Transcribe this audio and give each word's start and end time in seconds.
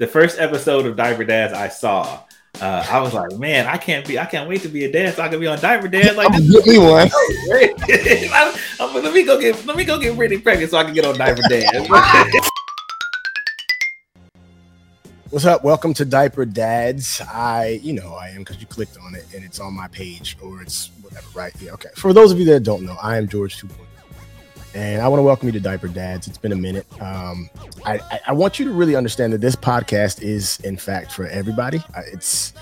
the 0.00 0.06
first 0.06 0.38
episode 0.40 0.86
of 0.86 0.96
Diaper 0.96 1.24
Dads 1.24 1.52
I 1.52 1.68
saw, 1.68 2.22
uh, 2.58 2.86
I 2.90 3.02
was 3.02 3.12
like, 3.12 3.32
man, 3.38 3.66
I 3.66 3.76
can't 3.76 4.08
be, 4.08 4.18
I 4.18 4.24
can't 4.24 4.48
wait 4.48 4.62
to 4.62 4.68
be 4.68 4.86
a 4.86 4.90
dad 4.90 5.14
so 5.14 5.22
I 5.22 5.28
can 5.28 5.38
be 5.38 5.46
on 5.46 5.60
Diaper 5.60 5.88
Dads. 5.88 6.16
Like, 6.16 6.32
this 6.32 6.66
me 6.66 6.78
one. 6.78 7.10
I'm, 8.32 8.54
I'm- 8.80 8.94
let 9.04 9.12
me 9.12 9.24
go 9.24 9.38
get, 9.38 9.66
let 9.66 9.76
me 9.76 9.84
go 9.84 9.98
get 10.00 10.16
Brittany 10.16 10.40
pregnant 10.40 10.70
so 10.70 10.78
I 10.78 10.84
can 10.84 10.94
get 10.94 11.04
on 11.04 11.18
Diaper 11.18 11.42
Dads. 11.50 11.86
What's 15.28 15.44
up? 15.44 15.62
Welcome 15.62 15.92
to 15.94 16.06
Diaper 16.06 16.46
Dads. 16.46 17.20
I, 17.20 17.78
you 17.82 17.92
know, 17.92 18.14
I 18.14 18.28
am 18.30 18.38
because 18.38 18.58
you 18.58 18.66
clicked 18.66 18.96
on 19.04 19.14
it 19.14 19.26
and 19.34 19.44
it's 19.44 19.60
on 19.60 19.74
my 19.74 19.88
page 19.88 20.38
or 20.40 20.62
it's 20.62 20.90
whatever, 21.02 21.26
right? 21.34 21.52
Yeah, 21.60 21.72
okay. 21.72 21.90
For 21.94 22.14
those 22.14 22.32
of 22.32 22.38
you 22.38 22.46
that 22.46 22.60
don't 22.60 22.86
know, 22.86 22.96
I 23.02 23.18
am 23.18 23.28
George 23.28 23.60
2.0. 23.60 23.74
And 24.74 25.02
I 25.02 25.08
want 25.08 25.18
to 25.18 25.24
welcome 25.24 25.48
you 25.48 25.52
to 25.52 25.60
Diaper 25.60 25.88
Dads. 25.88 26.28
It's 26.28 26.38
been 26.38 26.52
a 26.52 26.56
minute. 26.56 26.86
Um, 27.02 27.50
I, 27.84 28.00
I, 28.28 28.32
want 28.32 28.60
you 28.60 28.64
to 28.66 28.72
really 28.72 28.94
understand 28.94 29.32
that 29.32 29.40
this 29.40 29.56
podcast 29.56 30.22
is, 30.22 30.60
in 30.60 30.76
fact, 30.76 31.10
for 31.10 31.26
everybody. 31.26 31.82
It's 32.12 32.52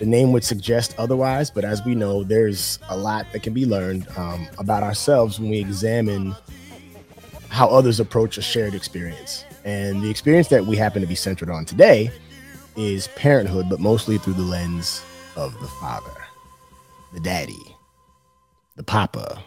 the 0.00 0.06
name 0.06 0.32
would 0.32 0.42
suggest 0.42 0.96
otherwise, 0.98 1.50
but 1.50 1.64
as 1.64 1.84
we 1.84 1.94
know, 1.94 2.24
there's 2.24 2.80
a 2.88 2.96
lot 2.96 3.26
that 3.32 3.44
can 3.44 3.54
be 3.54 3.66
learned 3.66 4.08
um, 4.16 4.48
about 4.58 4.82
ourselves 4.82 5.38
when 5.38 5.50
we 5.50 5.60
examine 5.60 6.34
how 7.50 7.68
others 7.68 8.00
approach 8.00 8.36
a 8.36 8.42
shared 8.42 8.74
experience. 8.74 9.44
And 9.64 10.02
the 10.02 10.10
experience 10.10 10.48
that 10.48 10.66
we 10.66 10.76
happen 10.76 11.02
to 11.02 11.08
be 11.08 11.14
centered 11.14 11.50
on 11.50 11.64
today 11.64 12.10
is 12.76 13.06
parenthood, 13.14 13.66
but 13.70 13.78
mostly 13.78 14.18
through 14.18 14.34
the 14.34 14.42
lens 14.42 15.02
of 15.36 15.58
the 15.60 15.68
father, 15.68 16.10
the 17.12 17.20
daddy, 17.20 17.76
the 18.74 18.82
papa, 18.82 19.40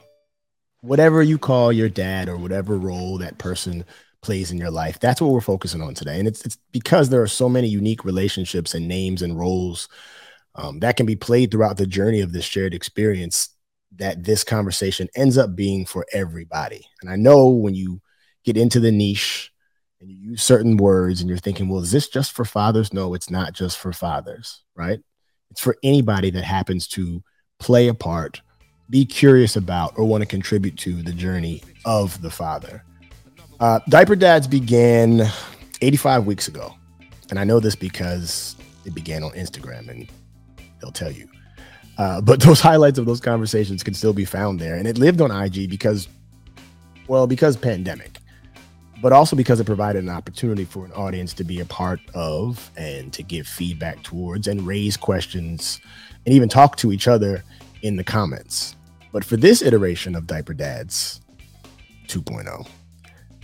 whatever 0.88 1.22
you 1.22 1.38
call 1.38 1.72
your 1.72 1.90
dad 1.90 2.30
or 2.30 2.38
whatever 2.38 2.77
role 2.77 3.18
that 3.18 3.38
person 3.38 3.86
plays 4.22 4.52
in 4.52 4.58
your 4.58 4.72
life. 4.72 5.00
That's 5.00 5.22
what 5.22 5.32
we're 5.32 5.41
focusing 5.41 5.82
on 5.82 5.94
today. 5.94 6.20
And 6.20 6.27
it's, 6.27 6.46
it's 6.46 6.58
because 6.72 7.10
there 7.10 7.22
are 7.22 7.27
so 7.27 7.50
many 7.50 7.68
unique 7.68 8.04
relationships 8.04 8.73
and 8.73 8.88
names 8.88 9.22
and 9.22 9.38
roles 9.38 9.90
um, 10.55 10.80
that 10.80 10.98
can 10.98 11.05
be 11.05 11.15
played 11.15 11.52
throughout 11.52 11.77
the 11.77 11.85
journey 11.85 12.21
of 12.21 12.34
this 12.34 12.46
shared 12.46 12.74
experience 12.74 13.49
that 13.98 14.24
this 14.24 14.43
conversation 14.43 15.08
ends 15.15 15.38
up 15.38 15.55
being 15.55 15.85
for 15.85 16.05
everybody. 16.13 16.85
And 17.02 17.10
I 17.10 17.15
know 17.15 17.48
when 17.48 17.76
you 17.76 18.02
get 18.43 18.58
into 18.58 18.80
the 18.80 18.91
niche 18.91 19.52
and 20.02 20.10
you 20.10 20.32
use 20.32 20.43
certain 20.43 20.77
words 20.77 21.21
and 21.21 21.30
you're 21.30 21.38
thinking, 21.38 21.70
well, 21.70 21.82
is 21.82 21.91
this 21.91 22.08
just 22.08 22.32
for 22.32 22.46
fathers? 22.46 22.93
No, 22.93 23.13
it's 23.13 23.30
not 23.30 23.54
just 23.54 23.77
for 23.77 23.93
fathers, 23.93 24.63
right? 24.76 24.99
It's 25.52 25.62
for 25.62 25.77
anybody 25.84 26.32
that 26.32 26.43
happens 26.43 26.88
to 26.90 27.24
play 27.60 27.88
a 27.88 27.93
part, 27.93 28.41
be 28.90 29.05
curious 29.05 29.55
about, 29.55 29.98
or 29.98 30.05
want 30.05 30.21
to 30.21 30.26
contribute 30.26 30.77
to 30.77 31.02
the 31.02 31.12
journey 31.12 31.62
of 31.85 32.21
the 32.21 32.30
father. 32.30 32.84
Uh, 33.60 33.80
Diaper 33.90 34.16
Dads 34.16 34.48
began 34.48 35.30
85 35.82 36.26
weeks 36.26 36.48
ago. 36.48 36.74
And 37.30 37.40
I 37.40 37.43
know 37.43 37.60
this 37.60 37.76
because 37.76 38.55
it 38.85 38.93
began 38.93 39.24
on 39.24 39.32
Instagram 39.32 39.90
and 39.90 40.10
they'll 40.80 40.91
tell 40.91 41.12
you. 41.12 41.27
Uh, 41.98 42.21
but 42.21 42.40
those 42.43 42.62
highlights 42.62 42.98
of 42.98 43.05
those 43.05 43.20
conversations 43.20 43.84
can 43.84 43.93
still 43.93 44.13
be 44.13 44.26
found 44.26 44.60
there. 44.60 44.76
And 44.76 44.88
it 44.88 44.98
lived 44.98 45.20
on 45.20 45.32
IG 45.32 45.70
because, 45.70 46.08
well, 47.08 47.27
because 47.27 47.58
pandemic 47.58 48.20
but 49.02 49.13
also 49.13 49.35
because 49.35 49.60
it 49.60 49.65
provided 49.65 50.04
an 50.04 50.10
opportunity 50.10 50.65
for 50.65 50.85
an 50.85 50.91
audience 50.93 51.34
to 51.35 51.43
be 51.43 51.60
a 51.60 51.65
part 51.65 51.99
of 52.13 52.71
and 52.77 53.13
to 53.13 53.24
give 53.24 53.48
feedback 53.48 54.02
towards 54.04 54.48
and 54.48 54.65
raise 54.65 54.98
questions 54.98 55.80
and 56.26 56.34
even 56.34 56.49
talk 56.49 56.76
to 56.77 56.91
each 56.91 57.08
other 57.08 57.43
in 57.84 57.96
the 57.96 58.04
comments. 58.04 58.76
But 59.18 59.26
for 59.26 59.35
this 59.35 59.63
iteration 59.63 60.13
of 60.13 60.27
Diaper 60.27 60.54
Dads 60.54 61.21
2.0, 62.05 62.68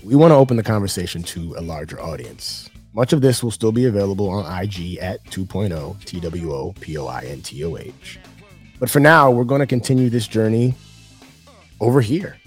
we 0.04 0.16
want 0.16 0.30
to 0.30 0.36
open 0.36 0.56
the 0.56 0.62
conversation 0.62 1.24
to 1.24 1.56
a 1.58 1.62
larger 1.62 2.00
audience. 2.00 2.70
Much 2.94 3.12
of 3.12 3.22
this 3.22 3.44
will 3.44 3.50
still 3.50 3.72
be 3.72 3.86
available 3.86 4.30
on 4.30 4.46
IG 4.46 4.98
at 4.98 5.20
oh, 5.26 5.30
2.0 5.32 6.06
T 6.06 6.20
W 6.20 6.54
O 6.54 6.74
P 6.80 6.96
O 6.96 7.08
I 7.08 7.24
N 7.24 7.42
T 7.42 7.66
O 7.66 7.76
H. 7.76 8.20
But 8.80 8.88
for 8.88 9.00
now, 9.00 9.32
we're 9.32 9.46
going 9.46 9.62
to 9.62 9.66
continue 9.66 10.12
this 10.12 10.28
journey 10.28 10.76
over 11.80 12.02
here, 12.02 12.38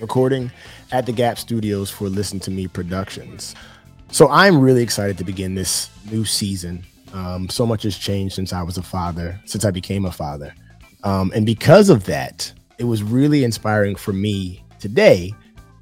recording 0.00 0.52
at 0.92 1.06
the 1.06 1.12
Gap 1.12 1.40
Studios 1.40 1.90
for 1.90 2.08
Listen 2.08 2.38
to 2.38 2.52
Me 2.52 2.68
Productions. 2.68 3.56
So 4.12 4.28
I'm 4.28 4.60
really 4.60 4.84
excited 4.84 5.18
to 5.18 5.24
begin 5.24 5.56
this 5.56 5.90
new 6.08 6.24
season. 6.24 6.84
Um, 7.14 7.48
so 7.48 7.66
much 7.66 7.82
has 7.82 7.98
changed 7.98 8.36
since 8.36 8.52
I 8.52 8.62
was 8.62 8.78
a 8.78 8.82
father, 8.84 9.40
since 9.44 9.64
I 9.64 9.72
became 9.72 10.04
a 10.04 10.12
father. 10.12 10.54
Um, 11.02 11.32
and 11.34 11.46
because 11.46 11.90
of 11.90 12.04
that, 12.04 12.52
it 12.80 12.84
was 12.84 13.02
really 13.02 13.44
inspiring 13.44 13.94
for 13.94 14.12
me 14.12 14.64
today 14.80 15.32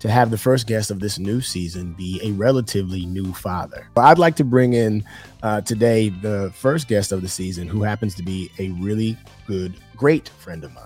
to 0.00 0.10
have 0.10 0.31
the 0.31 0.38
first 0.38 0.66
guest 0.66 0.91
of 0.91 1.00
this 1.00 1.19
new 1.19 1.41
season 1.41 1.94
be 1.94 2.20
a 2.22 2.32
relatively 2.32 3.06
new 3.06 3.32
father. 3.32 3.88
But 3.94 4.03
I'd 4.03 4.19
like 4.19 4.36
to 4.36 4.44
bring 4.44 4.75
in 4.75 5.03
uh, 5.42 5.62
today 5.62 6.10
the 6.10 6.53
first 6.54 6.88
guest 6.88 7.10
of 7.10 7.22
the 7.22 7.28
season, 7.28 7.66
who 7.66 7.82
happens 7.82 8.14
to 8.16 8.22
be 8.22 8.50
a 8.58 8.69
really 8.72 9.16
good, 9.47 9.75
great 9.97 10.28
friend 10.28 10.62
of 10.62 10.72
mine. 10.75 10.84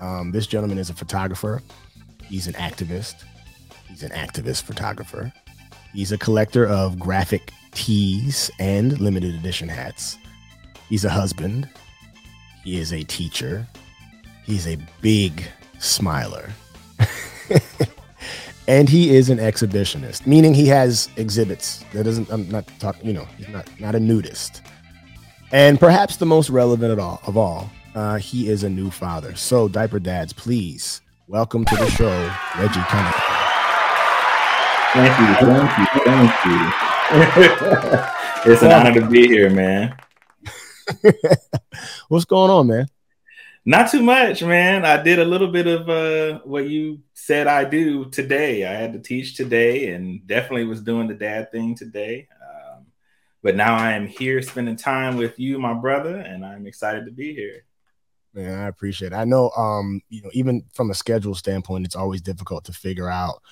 Um, 0.00 0.30
this 0.30 0.46
gentleman 0.46 0.78
is 0.78 0.88
a 0.88 0.94
photographer, 0.94 1.60
he's 2.24 2.46
an 2.46 2.54
activist, 2.54 3.24
He's 3.90 4.04
an 4.04 4.10
activist 4.10 4.62
photographer. 4.62 5.32
He's 5.92 6.12
a 6.12 6.18
collector 6.18 6.64
of 6.66 6.98
graphic 6.98 7.52
tees 7.72 8.50
and 8.60 8.98
limited 9.00 9.34
edition 9.34 9.68
hats. 9.68 10.16
He's 10.88 11.04
a 11.04 11.10
husband. 11.10 11.68
He 12.62 12.78
is 12.78 12.92
a 12.92 13.02
teacher. 13.02 13.66
He's 14.50 14.66
a 14.66 14.76
big 15.00 15.46
smiler. 15.78 16.50
and 18.66 18.88
he 18.88 19.14
is 19.14 19.30
an 19.30 19.38
exhibitionist, 19.38 20.26
meaning 20.26 20.54
he 20.54 20.66
has 20.66 21.08
exhibits. 21.16 21.84
That 21.92 22.02
doesn't 22.02 22.28
I'm 22.32 22.50
not 22.50 22.66
talking, 22.80 23.06
you 23.06 23.12
know, 23.12 23.28
he's 23.38 23.46
not 23.46 23.70
not 23.78 23.94
a 23.94 24.00
nudist. 24.00 24.62
And 25.52 25.78
perhaps 25.78 26.16
the 26.16 26.26
most 26.26 26.50
relevant 26.50 26.90
at 26.90 26.98
all 26.98 27.20
of 27.28 27.36
all, 27.36 27.70
uh, 27.94 28.16
he 28.16 28.48
is 28.48 28.64
a 28.64 28.68
new 28.68 28.90
father. 28.90 29.36
So, 29.36 29.68
diaper 29.68 30.00
dads, 30.00 30.32
please 30.32 31.00
welcome 31.28 31.64
to 31.66 31.76
the 31.76 31.88
show, 31.88 32.10
Reggie 32.58 32.80
Cunningham. 32.88 33.22
Thank 34.94 35.16
you, 35.20 35.46
thank 35.46 35.78
you, 35.78 35.86
thank 36.02 36.44
you. 38.44 38.52
it's 38.52 38.62
an 38.62 38.72
honor 38.72 39.00
to 39.00 39.06
be 39.06 39.28
here, 39.28 39.48
man. 39.48 39.96
What's 42.08 42.24
going 42.24 42.50
on, 42.50 42.66
man? 42.66 42.88
Not 43.64 43.90
too 43.90 44.02
much, 44.02 44.42
man. 44.42 44.84
I 44.84 45.02
did 45.02 45.18
a 45.18 45.24
little 45.24 45.48
bit 45.48 45.66
of 45.66 45.88
uh, 45.88 46.40
what 46.44 46.68
you 46.68 47.00
said 47.12 47.46
I 47.46 47.64
do 47.64 48.08
today. 48.10 48.66
I 48.66 48.72
had 48.72 48.92
to 48.94 48.98
teach 48.98 49.36
today, 49.36 49.92
and 49.92 50.26
definitely 50.26 50.64
was 50.64 50.80
doing 50.80 51.08
the 51.08 51.14
dad 51.14 51.52
thing 51.52 51.74
today. 51.74 52.26
Um, 52.42 52.86
but 53.42 53.56
now 53.56 53.76
I 53.76 53.92
am 53.92 54.06
here 54.06 54.40
spending 54.40 54.76
time 54.76 55.16
with 55.16 55.38
you, 55.38 55.58
my 55.58 55.74
brother, 55.74 56.16
and 56.16 56.44
I'm 56.44 56.66
excited 56.66 57.04
to 57.04 57.12
be 57.12 57.34
here. 57.34 57.64
Man, 58.32 58.58
I 58.58 58.68
appreciate 58.68 59.12
it. 59.12 59.16
I 59.16 59.24
know, 59.24 59.50
um, 59.50 60.00
you 60.08 60.22
know, 60.22 60.30
even 60.32 60.64
from 60.72 60.90
a 60.90 60.94
schedule 60.94 61.34
standpoint, 61.34 61.84
it's 61.84 61.96
always 61.96 62.22
difficult 62.22 62.64
to 62.64 62.72
figure 62.72 63.10
out. 63.10 63.42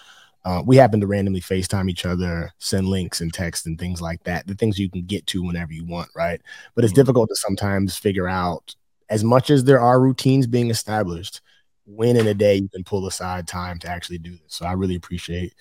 Uh, 0.44 0.62
we 0.64 0.76
happen 0.76 1.00
to 1.00 1.06
randomly 1.06 1.40
FaceTime 1.40 1.90
each 1.90 2.06
other, 2.06 2.50
send 2.58 2.86
links 2.88 3.20
and 3.20 3.34
text 3.34 3.66
and 3.66 3.78
things 3.78 4.00
like 4.00 4.22
that. 4.24 4.46
The 4.46 4.54
things 4.54 4.78
you 4.78 4.88
can 4.88 5.04
get 5.04 5.26
to 5.28 5.42
whenever 5.42 5.72
you 5.72 5.84
want, 5.84 6.08
right? 6.14 6.40
But 6.74 6.84
it's 6.84 6.92
Mhm. 6.92 6.96
difficult 6.96 7.28
to 7.28 7.36
sometimes 7.36 7.98
figure 7.98 8.28
out, 8.28 8.74
as 9.10 9.24
much 9.24 9.50
as 9.50 9.64
there 9.64 9.80
are 9.80 10.00
routines 10.00 10.46
being 10.46 10.70
established, 10.70 11.40
when 11.86 12.16
in 12.16 12.26
a 12.26 12.34
day 12.34 12.56
you 12.56 12.68
can 12.68 12.84
pull 12.84 13.06
aside 13.06 13.48
time 13.48 13.78
to 13.78 13.88
actually 13.88 14.18
do 14.18 14.32
this. 14.32 14.40
So 14.48 14.66
I 14.66 14.72
really 14.72 14.96
appreciate 14.96 15.54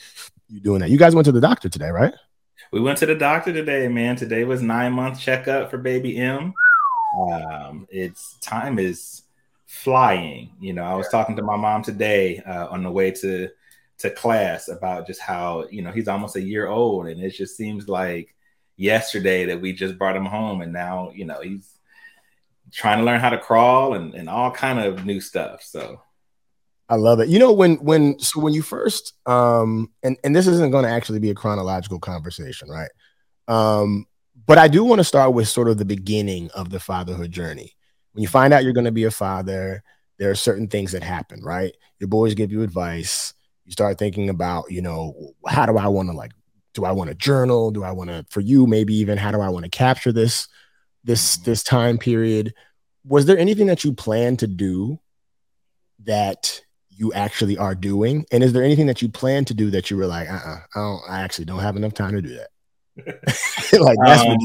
you 0.50 0.60
doing 0.60 0.80
that. 0.82 0.90
You 0.90 0.98
guys 0.98 1.16
went 1.16 1.26
to 1.26 1.32
the 1.32 1.42
doctor 1.42 1.70
today, 1.70 1.90
right? 1.90 2.14
We 2.72 2.82
went 2.82 2.98
to 3.00 3.06
the 3.06 3.16
doctor 3.16 3.54
today, 3.54 3.88
man. 3.88 4.18
Today 4.18 4.44
was 4.44 4.62
nine 4.62 4.94
month 4.94 5.20
checkup 5.20 5.72
for 5.72 5.78
baby 5.78 6.18
M. 6.18 6.54
Um, 7.18 7.88
it's 7.90 8.38
time 8.40 8.78
is 8.78 9.24
flying. 9.66 10.52
You 10.60 10.74
know, 10.74 10.84
I 10.84 10.96
was 10.96 11.08
talking 11.10 11.36
to 11.38 11.44
my 11.44 11.56
mom 11.56 11.84
today 11.84 12.40
uh, 12.40 12.68
on 12.68 12.84
the 12.84 12.92
way 12.92 13.12
to 13.12 13.50
to 14.00 14.10
class 14.12 14.68
about 14.68 15.08
just 15.08 15.22
how 15.22 15.66
you 15.72 15.82
know 15.82 15.92
he's 15.92 16.08
almost 16.08 16.36
a 16.36 16.42
year 16.42 16.68
old, 16.68 17.08
and 17.08 17.22
it 17.22 17.32
just 17.32 17.56
seems 17.56 17.88
like 17.88 18.36
yesterday 18.76 19.46
that 19.46 19.62
we 19.62 19.74
just 19.74 19.98
brought 19.98 20.18
him 20.18 20.26
home, 20.26 20.62
and 20.62 20.74
now 20.74 21.12
you 21.16 21.26
know 21.26 21.40
he's 21.42 21.77
trying 22.72 23.00
to 23.00 23.04
learn 23.04 23.20
how 23.20 23.30
to 23.30 23.38
crawl 23.38 23.94
and, 23.94 24.14
and 24.14 24.30
all 24.30 24.52
kind 24.52 24.80
of 24.80 25.06
new 25.06 25.22
stuff. 25.22 25.62
So 25.64 26.02
I 26.90 26.96
love 26.96 27.20
it. 27.20 27.30
You 27.30 27.40
know, 27.40 27.52
when 27.52 27.76
when 27.76 28.20
so 28.20 28.40
when 28.40 28.54
you 28.54 28.62
first 28.62 29.14
um 29.26 29.92
and 30.04 30.18
and 30.24 30.36
this 30.36 30.48
isn't 30.48 30.72
going 30.72 30.86
to 30.86 30.90
actually 30.90 31.20
be 31.20 31.30
a 31.30 31.36
chronological 31.36 32.00
conversation, 32.00 32.70
right? 32.70 32.90
Um, 33.48 34.06
but 34.46 34.58
I 34.58 34.68
do 34.68 34.84
want 34.84 35.00
to 35.00 35.04
start 35.04 35.34
with 35.34 35.48
sort 35.48 35.68
of 35.68 35.78
the 35.78 35.86
beginning 35.86 36.50
of 36.52 36.70
the 36.70 36.80
fatherhood 36.80 37.32
journey. 37.32 37.74
When 38.14 38.22
you 38.22 38.28
find 38.28 38.54
out 38.54 38.64
you're 38.64 38.74
going 38.74 38.86
to 38.86 38.92
be 38.92 39.04
a 39.04 39.12
father, 39.12 39.84
there 40.18 40.32
are 40.32 40.36
certain 40.36 40.68
things 40.68 40.92
that 40.94 41.04
happen, 41.04 41.44
right? 41.44 41.76
Your 42.00 42.08
boys 42.08 42.34
give 42.34 42.52
you 42.52 42.62
advice. 42.64 43.34
You 43.66 43.72
start 43.72 43.98
thinking 43.98 44.30
about, 44.30 44.72
you 44.72 44.82
know, 44.82 45.34
how 45.46 45.66
do 45.66 45.78
I 45.78 45.88
want 45.88 46.10
to 46.10 46.16
like 46.16 46.32
do 46.74 46.86
I 46.86 46.92
want 46.92 47.10
to 47.10 47.16
journal? 47.16 47.72
Do 47.72 47.84
I 47.84 47.92
want 47.92 48.12
to 48.12 48.26
for 48.30 48.40
you 48.40 48.66
maybe 48.66 48.96
even 48.96 49.18
how 49.18 49.32
do 49.32 49.42
I 49.42 49.50
want 49.50 49.66
to 49.66 49.70
capture 49.70 50.14
this 50.14 50.48
this 51.08 51.38
this 51.38 51.64
time 51.64 51.98
period? 51.98 52.54
Was 53.04 53.26
there 53.26 53.38
anything 53.38 53.68
that 53.68 53.84
you 53.84 53.94
plan 53.94 54.38
to 54.38 54.48
do 54.48 55.00
that 56.04 56.62
you 56.90 57.14
actually 57.14 57.58
are 57.58 57.74
doing? 57.74 58.26
And 58.32 58.44
is 58.44 58.54
there 58.54 58.64
anything 58.64 58.88
that 58.88 59.02
you 59.02 59.10
plan 59.10 59.46
to 59.46 59.54
do 59.54 59.72
that 59.72 59.90
you 59.90 59.98
were 59.98 60.08
like, 60.08 60.30
uh-uh, 60.30 60.58
I 60.76 60.80
don't, 60.80 61.02
I 61.10 61.22
actually 61.22 61.46
don't 61.46 61.60
have 61.60 61.78
enough 61.78 61.94
time 61.94 62.12
to 62.12 62.22
do 62.22 62.36
that? 62.36 62.50
like 63.80 63.98
that's 64.04 64.22
um, 64.22 64.38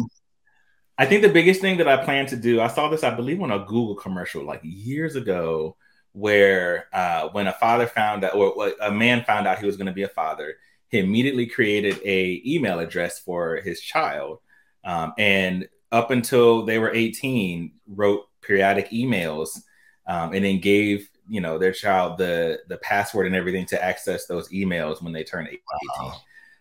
I 0.98 1.06
think 1.06 1.22
the 1.22 1.28
biggest 1.28 1.60
thing 1.60 1.78
that 1.78 1.88
I 1.88 2.04
plan 2.04 2.26
to 2.26 2.36
do, 2.36 2.60
I 2.60 2.68
saw 2.68 2.88
this, 2.88 3.02
I 3.02 3.14
believe, 3.14 3.40
on 3.40 3.50
a 3.50 3.60
Google 3.60 3.96
commercial 3.96 4.44
like 4.44 4.60
years 4.62 5.16
ago, 5.16 5.76
where 6.12 6.86
uh, 6.92 7.28
when 7.30 7.46
a 7.46 7.52
father 7.52 7.86
found 7.86 8.22
out, 8.24 8.34
or 8.34 8.72
a 8.80 8.90
man 8.90 9.24
found 9.24 9.46
out 9.46 9.58
he 9.58 9.66
was 9.66 9.76
going 9.76 9.86
to 9.86 9.92
be 9.92 10.02
a 10.02 10.08
father, 10.08 10.56
he 10.90 10.98
immediately 10.98 11.46
created 11.46 11.98
a 12.04 12.42
email 12.44 12.78
address 12.78 13.18
for 13.18 13.56
his 13.56 13.80
child, 13.80 14.38
um, 14.84 15.14
and 15.16 15.66
up 15.92 16.10
until 16.10 16.64
they 16.64 16.78
were 16.78 16.92
18, 16.92 17.70
wrote 17.86 18.26
periodic 18.40 18.90
emails, 18.90 19.60
um, 20.06 20.32
and 20.32 20.44
then 20.44 20.58
gave 20.58 21.08
you 21.28 21.40
know 21.40 21.58
their 21.58 21.72
child 21.72 22.18
the 22.18 22.58
the 22.68 22.78
password 22.78 23.26
and 23.26 23.36
everything 23.36 23.66
to 23.66 23.82
access 23.82 24.26
those 24.26 24.48
emails 24.48 25.00
when 25.00 25.12
they 25.12 25.22
turn 25.22 25.46
18. 25.46 25.60
Wow. 25.98 26.14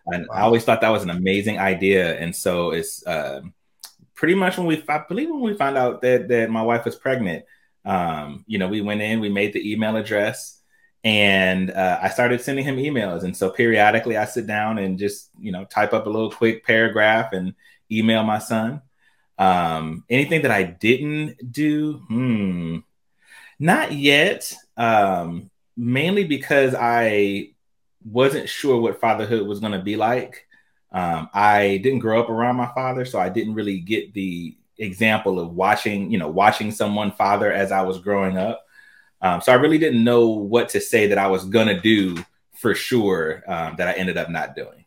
And 0.07 0.28
wow. 0.28 0.36
I 0.36 0.42
always 0.42 0.63
thought 0.63 0.81
that 0.81 0.89
was 0.89 1.04
an 1.04 1.10
amazing 1.10 1.57
idea, 1.60 2.18
and 2.19 2.36
so 2.36 2.72
it's. 2.72 3.06
Uh, 3.06 3.42
pretty 4.22 4.36
much 4.36 4.56
when 4.56 4.68
we, 4.68 4.83
I 4.88 5.04
believe 5.10 5.31
when 5.31 5.39
we 5.39 5.56
found 5.56 5.80
out 5.80 6.04
that 6.04 6.28
that 6.28 6.51
my 6.51 6.62
wife 6.62 6.86
was 6.86 6.95
pregnant, 6.95 7.44
um, 7.86 8.45
you 8.48 8.60
know, 8.60 8.68
we 8.68 8.80
went 8.80 9.01
in, 9.01 9.19
we 9.19 9.30
made 9.30 9.51
the 9.51 9.72
email 9.72 9.95
address, 9.95 10.62
and 11.04 11.72
uh, 11.72 12.00
I 12.01 12.10
started 12.10 12.39
sending 12.39 12.63
him 12.63 12.78
emails. 12.78 13.24
And 13.24 13.36
so 13.36 13.50
periodically, 13.50 14.18
I 14.18 14.25
sit 14.25 14.45
down 14.45 14.78
and 14.78 15.00
just 15.00 15.30
you 15.39 15.51
know 15.51 15.66
type 15.66 15.94
up 15.94 16.06
a 16.06 16.10
little 16.10 16.31
quick 16.31 16.63
paragraph 16.66 17.33
and 17.33 17.56
email 17.92 18.24
my 18.24 18.39
son. 18.39 18.81
Um, 19.42 20.04
anything 20.08 20.44
that 20.44 20.52
I 20.52 20.62
didn't 20.62 21.52
do, 21.52 21.94
hmm, 22.08 22.78
not 23.58 23.92
yet. 23.92 24.54
Um, 24.78 25.50
mainly 25.76 26.26
because 26.26 26.76
I 26.78 27.50
wasn't 28.06 28.48
sure 28.48 28.80
what 28.80 29.02
fatherhood 29.02 29.48
was 29.48 29.60
going 29.60 29.72
to 29.72 29.82
be 29.82 29.96
like. 29.96 30.46
Um, 30.92 31.28
I 31.34 31.80
didn't 31.82 32.00
grow 32.00 32.22
up 32.22 32.30
around 32.30 32.56
my 32.56 32.72
father, 32.76 33.04
so 33.04 33.20
I 33.20 33.30
didn't 33.30 33.56
really 33.56 33.80
get 33.80 34.14
the 34.14 34.56
example 34.78 35.40
of 35.40 35.54
watching, 35.56 36.12
you 36.12 36.20
know, 36.20 36.28
watching 36.28 36.72
someone 36.72 37.12
father 37.12 37.52
as 37.52 37.72
I 37.72 37.82
was 37.82 37.98
growing 37.98 38.38
up. 38.38 38.64
Um, 39.22 39.42
so 39.42 39.52
I 39.52 39.56
really 39.56 39.80
didn't 39.80 40.04
know 40.04 40.28
what 40.28 40.70
to 40.70 40.82
say 40.82 41.08
that 41.08 41.18
I 41.18 41.28
was 41.28 41.46
gonna 41.46 41.80
do 41.80 42.16
for 42.54 42.76
sure 42.76 43.44
um, 43.48 43.76
that 43.78 43.88
I 43.88 43.94
ended 43.94 44.18
up 44.18 44.30
not 44.30 44.56
doing. 44.56 44.81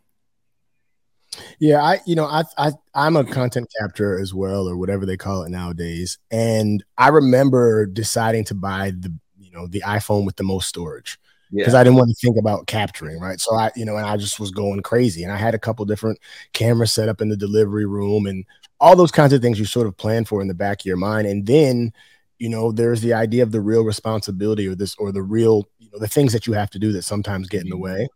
Yeah, 1.58 1.82
I 1.82 2.00
you 2.06 2.14
know 2.14 2.26
I 2.26 2.44
I 2.58 2.72
I'm 2.94 3.16
a 3.16 3.25
content 3.25 3.69
capture 3.81 4.19
as 4.19 4.34
well 4.34 4.69
or 4.69 4.76
whatever 4.76 5.06
they 5.06 5.16
call 5.16 5.42
it 5.42 5.50
nowadays, 5.50 6.19
and 6.31 6.84
I 6.98 7.08
remember 7.08 7.86
deciding 7.86 8.44
to 8.44 8.54
buy 8.54 8.90
the 8.90 9.12
you 9.38 9.50
know 9.52 9.66
the 9.66 9.81
iPhone 9.81 10.26
with 10.26 10.36
the 10.36 10.44
most 10.44 10.69
storage 10.69 11.19
because 11.54 11.75
yeah. 11.75 11.81
I 11.81 11.84
didn't 11.84 11.98
want 11.98 12.10
to 12.10 12.16
think 12.16 12.36
about 12.36 12.66
capturing, 12.66 13.20
right? 13.20 13.40
So 13.40 13.54
I, 13.54 13.70
you 13.76 13.84
know, 13.84 13.96
and 13.96 14.06
I 14.06 14.16
just 14.16 14.40
was 14.40 14.50
going 14.50 14.82
crazy, 14.82 15.22
and 15.22 15.32
I 15.32 15.36
had 15.36 15.54
a 15.54 15.58
couple 15.58 15.84
different 15.84 16.19
cameras 16.52 16.92
set 16.92 17.08
up 17.08 17.20
in 17.20 17.28
the 17.28 17.36
delivery 17.36 17.86
room, 17.86 18.26
and 18.26 18.44
all 18.81 18.96
those 18.96 19.12
kinds 19.12 19.32
of 19.32 19.40
things 19.40 19.58
you 19.58 19.64
sort 19.64 19.86
of 19.86 19.96
plan 19.96 20.25
for 20.25 20.42
in 20.42 20.48
the 20.48 20.54
back 20.54 20.81
of 20.81 20.86
your 20.86 20.96
mind, 20.96 21.26
and 21.26 21.46
then, 21.46 21.92
you 22.38 22.48
know, 22.48 22.72
there's 22.72 23.00
the 23.02 23.14
idea 23.14 23.42
of 23.42 23.52
the 23.52 23.60
real 23.60 23.82
responsibility 23.84 24.66
or 24.66 24.75
this 24.75 24.96
or 24.96 25.12
the 25.12 25.22
real, 25.22 25.69
you 25.78 25.88
know, 25.92 25.98
the 25.98 26.08
things 26.08 26.32
that 26.32 26.46
you 26.46 26.52
have 26.54 26.70
to 26.70 26.78
do 26.78 26.92
that 26.92 27.02
sometimes 27.02 27.48
get 27.48 27.62
in 27.62 27.69
the 27.69 27.76
mm-hmm. 27.76 27.84
way. 27.84 28.08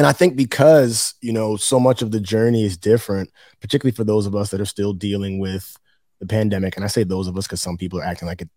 And 0.00 0.06
I 0.06 0.12
think 0.12 0.34
because 0.34 1.12
you 1.20 1.30
know 1.30 1.58
so 1.58 1.78
much 1.78 2.00
of 2.00 2.10
the 2.10 2.20
journey 2.20 2.64
is 2.64 2.78
different, 2.78 3.30
particularly 3.60 3.94
for 3.94 4.02
those 4.02 4.24
of 4.24 4.34
us 4.34 4.48
that 4.48 4.58
are 4.58 4.64
still 4.64 4.94
dealing 4.94 5.40
with 5.40 5.76
the 6.20 6.26
pandemic, 6.26 6.76
and 6.76 6.86
I 6.86 6.88
say 6.88 7.04
those 7.04 7.26
of 7.26 7.36
us 7.36 7.46
because 7.46 7.60
some 7.60 7.76
people 7.76 8.00
are 8.00 8.04
acting 8.04 8.26
like 8.26 8.40
it 8.40 8.48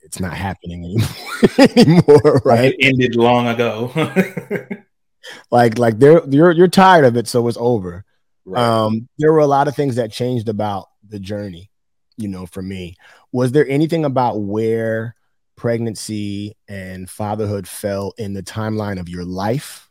it's 0.00 0.18
not 0.18 0.32
happening 0.32 0.86
anymore, 1.66 1.76
anymore 1.76 2.42
right? 2.46 2.72
It 2.72 2.76
ended 2.80 3.14
long 3.14 3.46
ago. 3.48 3.92
like 5.50 5.76
like 5.76 5.98
they're 5.98 6.26
you're 6.30 6.52
you're 6.52 6.68
tired 6.68 7.04
of 7.04 7.18
it, 7.18 7.28
so 7.28 7.46
it's 7.46 7.58
over. 7.60 8.02
Right. 8.46 8.62
Um, 8.62 9.10
there 9.18 9.34
were 9.34 9.40
a 9.40 9.46
lot 9.46 9.68
of 9.68 9.76
things 9.76 9.96
that 9.96 10.12
changed 10.12 10.48
about 10.48 10.86
the 11.06 11.20
journey, 11.20 11.70
you 12.16 12.28
know, 12.28 12.46
for 12.46 12.62
me. 12.62 12.96
Was 13.32 13.52
there 13.52 13.68
anything 13.68 14.06
about 14.06 14.40
where 14.40 15.14
pregnancy 15.56 16.56
and 16.68 17.10
fatherhood 17.10 17.68
fell 17.68 18.14
in 18.16 18.32
the 18.32 18.42
timeline 18.42 18.98
of 18.98 19.10
your 19.10 19.26
life 19.26 19.86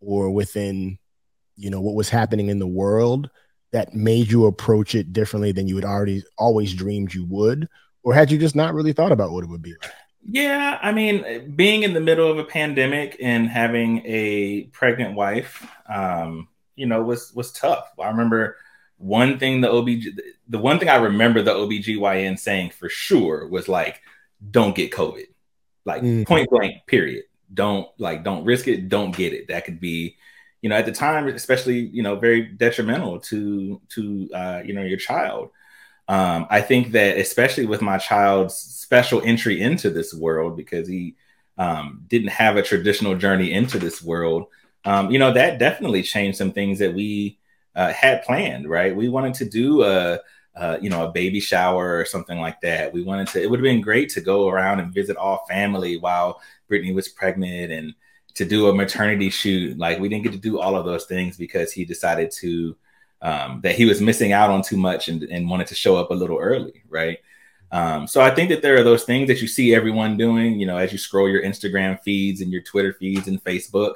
or 0.00 0.30
within, 0.30 0.98
you 1.56 1.70
know, 1.70 1.80
what 1.80 1.94
was 1.94 2.08
happening 2.08 2.48
in 2.48 2.58
the 2.58 2.66
world 2.66 3.30
that 3.72 3.94
made 3.94 4.30
you 4.30 4.46
approach 4.46 4.94
it 4.94 5.12
differently 5.12 5.52
than 5.52 5.68
you 5.68 5.76
had 5.76 5.84
already 5.84 6.22
always 6.38 6.74
dreamed 6.74 7.14
you 7.14 7.24
would? 7.26 7.68
or 8.02 8.14
had 8.14 8.30
you 8.30 8.38
just 8.38 8.56
not 8.56 8.74
really 8.74 8.92
thought 8.92 9.12
about 9.12 9.30
what 9.30 9.44
it 9.44 9.50
would 9.50 9.62
be 9.62 9.72
like? 9.72 9.92
Yeah, 10.22 10.78
I 10.82 10.92
mean, 10.92 11.54
being 11.56 11.82
in 11.82 11.94
the 11.94 12.00
middle 12.00 12.30
of 12.30 12.38
a 12.38 12.44
pandemic 12.44 13.16
and 13.20 13.48
having 13.48 14.02
a 14.04 14.64
pregnant 14.64 15.14
wife, 15.14 15.66
um, 15.88 16.48
you 16.76 16.86
know, 16.86 17.02
was 17.02 17.32
was 17.34 17.52
tough. 17.52 17.90
I 17.98 18.08
remember 18.08 18.56
one 18.98 19.38
thing 19.38 19.62
the 19.62 19.68
OBG, 19.68 20.18
the 20.48 20.58
one 20.58 20.78
thing 20.78 20.90
I 20.90 20.96
remember 20.96 21.42
the 21.42 21.54
OBGYN 21.54 22.38
saying 22.38 22.70
for 22.70 22.90
sure 22.90 23.48
was 23.48 23.66
like, 23.66 24.02
don't 24.50 24.76
get 24.76 24.92
COVID. 24.92 25.26
Like 25.86 26.02
mm. 26.02 26.26
point 26.26 26.50
blank, 26.50 26.86
period. 26.86 27.24
Don't 27.52 27.88
like 27.98 28.22
don't 28.22 28.44
risk 28.44 28.68
it, 28.68 28.88
don't 28.88 29.14
get 29.14 29.32
it. 29.32 29.48
That 29.48 29.64
could 29.64 29.80
be, 29.80 30.16
you 30.62 30.68
know, 30.68 30.76
at 30.76 30.86
the 30.86 30.92
time, 30.92 31.26
especially, 31.28 31.80
you 31.80 32.02
know, 32.02 32.16
very 32.16 32.42
detrimental 32.42 33.18
to 33.20 33.80
to 33.90 34.30
uh, 34.34 34.62
you 34.64 34.72
know, 34.72 34.82
your 34.82 34.98
child. 34.98 35.50
Um, 36.06 36.46
I 36.50 36.60
think 36.60 36.92
that 36.92 37.18
especially 37.18 37.66
with 37.66 37.82
my 37.82 37.98
child's 37.98 38.54
special 38.54 39.22
entry 39.24 39.60
into 39.60 39.90
this 39.90 40.12
world, 40.14 40.56
because 40.56 40.88
he 40.88 41.16
um, 41.58 42.04
didn't 42.08 42.30
have 42.30 42.56
a 42.56 42.62
traditional 42.62 43.14
journey 43.16 43.52
into 43.52 43.78
this 43.78 44.02
world, 44.02 44.46
um, 44.84 45.10
you 45.10 45.18
know, 45.18 45.32
that 45.32 45.58
definitely 45.58 46.02
changed 46.02 46.38
some 46.38 46.52
things 46.52 46.78
that 46.78 46.94
we 46.94 47.38
uh, 47.74 47.92
had 47.92 48.22
planned. 48.22 48.68
Right, 48.68 48.94
we 48.94 49.08
wanted 49.08 49.34
to 49.34 49.44
do 49.44 49.82
a, 49.82 50.20
a, 50.54 50.78
you 50.80 50.90
know, 50.90 51.04
a 51.04 51.12
baby 51.12 51.40
shower 51.40 51.98
or 51.98 52.04
something 52.04 52.40
like 52.40 52.60
that. 52.60 52.92
We 52.92 53.02
wanted 53.02 53.28
to. 53.28 53.42
It 53.42 53.50
would 53.50 53.60
have 53.60 53.64
been 53.64 53.80
great 53.80 54.10
to 54.10 54.20
go 54.20 54.48
around 54.48 54.80
and 54.80 54.92
visit 54.92 55.16
all 55.16 55.44
family 55.48 55.96
while 55.96 56.40
Brittany 56.68 56.92
was 56.92 57.08
pregnant 57.08 57.72
and 57.72 57.94
to 58.34 58.44
do 58.44 58.68
a 58.68 58.74
maternity 58.74 59.30
shoot. 59.30 59.78
Like 59.78 59.98
we 59.98 60.08
didn't 60.08 60.24
get 60.24 60.32
to 60.32 60.38
do 60.38 60.60
all 60.60 60.76
of 60.76 60.84
those 60.84 61.06
things 61.06 61.36
because 61.36 61.72
he 61.72 61.84
decided 61.84 62.30
to 62.32 62.76
um, 63.22 63.60
that 63.62 63.74
he 63.74 63.84
was 63.84 64.00
missing 64.00 64.32
out 64.32 64.50
on 64.50 64.62
too 64.62 64.76
much 64.76 65.08
and, 65.08 65.22
and 65.24 65.48
wanted 65.48 65.66
to 65.68 65.74
show 65.74 65.96
up 65.96 66.10
a 66.10 66.14
little 66.14 66.38
early, 66.38 66.82
right? 66.88 67.18
Um, 67.72 68.06
so 68.06 68.20
I 68.20 68.34
think 68.34 68.48
that 68.48 68.62
there 68.62 68.76
are 68.78 68.82
those 68.82 69.04
things 69.04 69.28
that 69.28 69.40
you 69.40 69.46
see 69.46 69.74
everyone 69.74 70.16
doing, 70.16 70.58
you 70.58 70.66
know, 70.66 70.76
as 70.76 70.90
you 70.90 70.98
scroll 70.98 71.28
your 71.28 71.42
Instagram 71.42 72.00
feeds 72.00 72.40
and 72.40 72.50
your 72.50 72.62
Twitter 72.62 72.92
feeds 72.94 73.28
and 73.28 73.42
Facebook, 73.44 73.94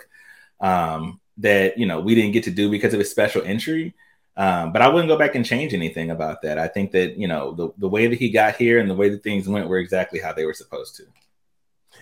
um, 0.60 1.20
that 1.38 1.76
you 1.76 1.86
know 1.86 2.00
we 2.00 2.14
didn't 2.14 2.32
get 2.32 2.44
to 2.44 2.50
do 2.50 2.70
because 2.70 2.94
of 2.94 3.00
a 3.00 3.04
special 3.04 3.42
entry. 3.42 3.94
Um, 4.36 4.72
but 4.72 4.82
I 4.82 4.88
wouldn't 4.88 5.08
go 5.08 5.16
back 5.16 5.36
and 5.36 5.44
change 5.44 5.74
anything 5.74 6.10
about 6.10 6.42
that. 6.42 6.58
I 6.58 6.66
think 6.66 6.90
that 6.92 7.16
you 7.16 7.28
know 7.28 7.52
the 7.52 7.68
the 7.78 7.88
way 7.88 8.06
that 8.06 8.18
he 8.18 8.30
got 8.30 8.56
here 8.56 8.78
and 8.78 8.90
the 8.90 8.94
way 8.94 9.08
that 9.08 9.22
things 9.22 9.48
went 9.48 9.68
were 9.68 9.78
exactly 9.78 10.18
how 10.18 10.32
they 10.32 10.44
were 10.44 10.54
supposed 10.54 10.96
to. 10.96 11.04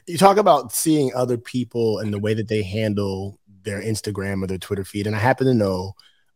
You 0.06 0.16
talk 0.16 0.38
about 0.38 0.72
seeing 0.72 1.12
other 1.14 1.36
people 1.36 1.98
and 1.98 2.12
the 2.12 2.18
way 2.18 2.34
that 2.34 2.48
they 2.48 2.62
handle 2.62 3.38
their 3.62 3.82
Instagram 3.82 4.42
or 4.42 4.46
their 4.46 4.58
Twitter 4.58 4.84
feed, 4.84 5.06
and 5.06 5.14
I 5.14 5.18
happen 5.18 5.46
to 5.46 5.54
know 5.54 5.92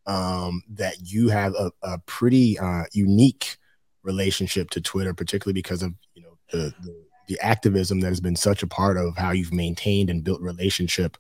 um, 0.07 0.63
that 0.71 0.97
you 1.01 1.29
have 1.31 1.55
a, 1.55 1.73
a 1.83 1.99
pretty 2.01 2.59
uh, 2.59 2.85
unique 2.93 3.57
relationship 4.03 4.71
to 4.71 4.81
Twitter, 4.81 5.15
particularly 5.15 5.55
because 5.55 5.83
of 5.83 5.95
you 6.15 6.23
know 6.23 6.39
the, 6.53 6.75
the, 6.83 7.05
the 7.29 7.41
activism 7.41 8.01
that 8.01 8.09
has 8.09 8.21
been 8.21 8.37
such 8.37 8.63
a 8.63 8.67
part 8.67 8.97
of 8.97 9.17
how 9.17 9.33
you've 9.33 9.53
maintained 9.53 10.11
and 10.11 10.25
built 10.25 10.41
relationship 10.41 11.17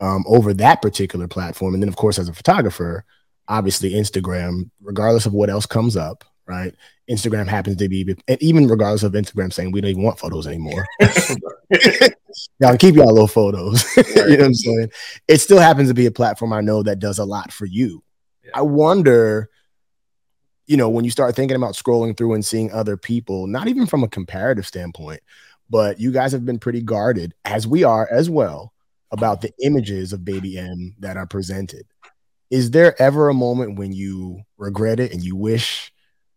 um, 0.00 0.24
over 0.26 0.52
that 0.54 0.82
particular 0.82 1.28
platform. 1.28 1.74
And 1.74 1.82
then, 1.82 1.88
of 1.88 1.96
course, 1.96 2.18
as 2.18 2.28
a 2.28 2.34
photographer, 2.34 3.04
obviously 3.48 3.92
Instagram, 3.92 4.70
regardless 4.82 5.26
of 5.26 5.32
what 5.32 5.50
else 5.50 5.66
comes 5.66 5.96
up, 5.96 6.24
right? 6.46 6.74
Instagram 7.10 7.46
happens 7.46 7.76
to 7.76 7.88
be, 7.88 8.16
and 8.28 8.42
even 8.42 8.66
regardless 8.66 9.02
of 9.02 9.12
Instagram 9.12 9.52
saying 9.52 9.72
we 9.72 9.80
don't 9.80 9.90
even 9.90 10.02
want 10.02 10.18
photos 10.18 10.46
anymore, 10.46 10.86
y'all 12.58 12.76
keep 12.78 12.94
y'all 12.94 13.12
little 13.12 13.26
photos. 13.26 13.84
you 13.96 14.14
know 14.14 14.22
what 14.22 14.40
I'm 14.40 14.54
saying? 14.54 14.90
It 15.28 15.38
still 15.38 15.58
happens 15.58 15.88
to 15.88 15.94
be 15.94 16.06
a 16.06 16.10
platform 16.10 16.52
I 16.52 16.60
know 16.60 16.82
that 16.82 16.98
does 16.98 17.18
a 17.18 17.24
lot 17.24 17.52
for 17.52 17.66
you 17.66 18.02
I 18.52 18.62
wonder, 18.62 19.48
you 20.66 20.76
know, 20.76 20.88
when 20.88 21.04
you 21.04 21.10
start 21.10 21.36
thinking 21.36 21.56
about 21.56 21.74
scrolling 21.74 22.16
through 22.16 22.34
and 22.34 22.44
seeing 22.44 22.72
other 22.72 22.96
people, 22.96 23.46
not 23.46 23.68
even 23.68 23.86
from 23.86 24.02
a 24.02 24.08
comparative 24.08 24.66
standpoint, 24.66 25.20
but 25.70 26.00
you 26.00 26.12
guys 26.12 26.32
have 26.32 26.44
been 26.44 26.58
pretty 26.58 26.82
guarded, 26.82 27.34
as 27.44 27.66
we 27.66 27.84
are 27.84 28.08
as 28.10 28.28
well, 28.28 28.72
about 29.10 29.40
the 29.40 29.52
images 29.62 30.12
of 30.12 30.24
Baby 30.24 30.58
M 30.58 30.94
that 30.98 31.16
are 31.16 31.26
presented. 31.26 31.86
Is 32.50 32.70
there 32.70 33.00
ever 33.00 33.28
a 33.28 33.34
moment 33.34 33.78
when 33.78 33.92
you 33.92 34.42
regret 34.56 35.00
it 35.00 35.12
and 35.12 35.22
you 35.22 35.36
wish 35.36 35.92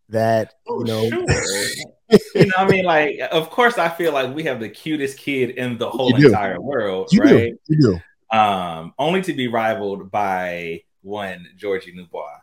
that 0.10 0.54
oh, 0.68 0.80
you 0.80 0.86
know? 0.86 1.10
Sure. 1.10 1.66
you 2.36 2.46
know, 2.46 2.54
I 2.58 2.68
mean, 2.68 2.86
like, 2.86 3.20
of 3.32 3.50
course, 3.50 3.78
I 3.78 3.90
feel 3.90 4.14
like 4.14 4.34
we 4.34 4.44
have 4.44 4.60
the 4.60 4.70
cutest 4.70 5.18
kid 5.18 5.52
in 5.52 5.78
the 5.78 5.90
whole 5.90 6.16
entire 6.16 6.62
world, 6.62 7.10
you 7.12 7.22
right? 7.22 7.54
Do. 7.68 7.68
You 7.68 8.00
do. 8.32 8.38
Um, 8.38 8.94
only 8.98 9.22
to 9.24 9.34
be 9.34 9.48
rivaled 9.48 10.12
by 10.12 10.84
one 11.02 11.48
Georgie 11.58 11.94
Newbois. 11.94 12.40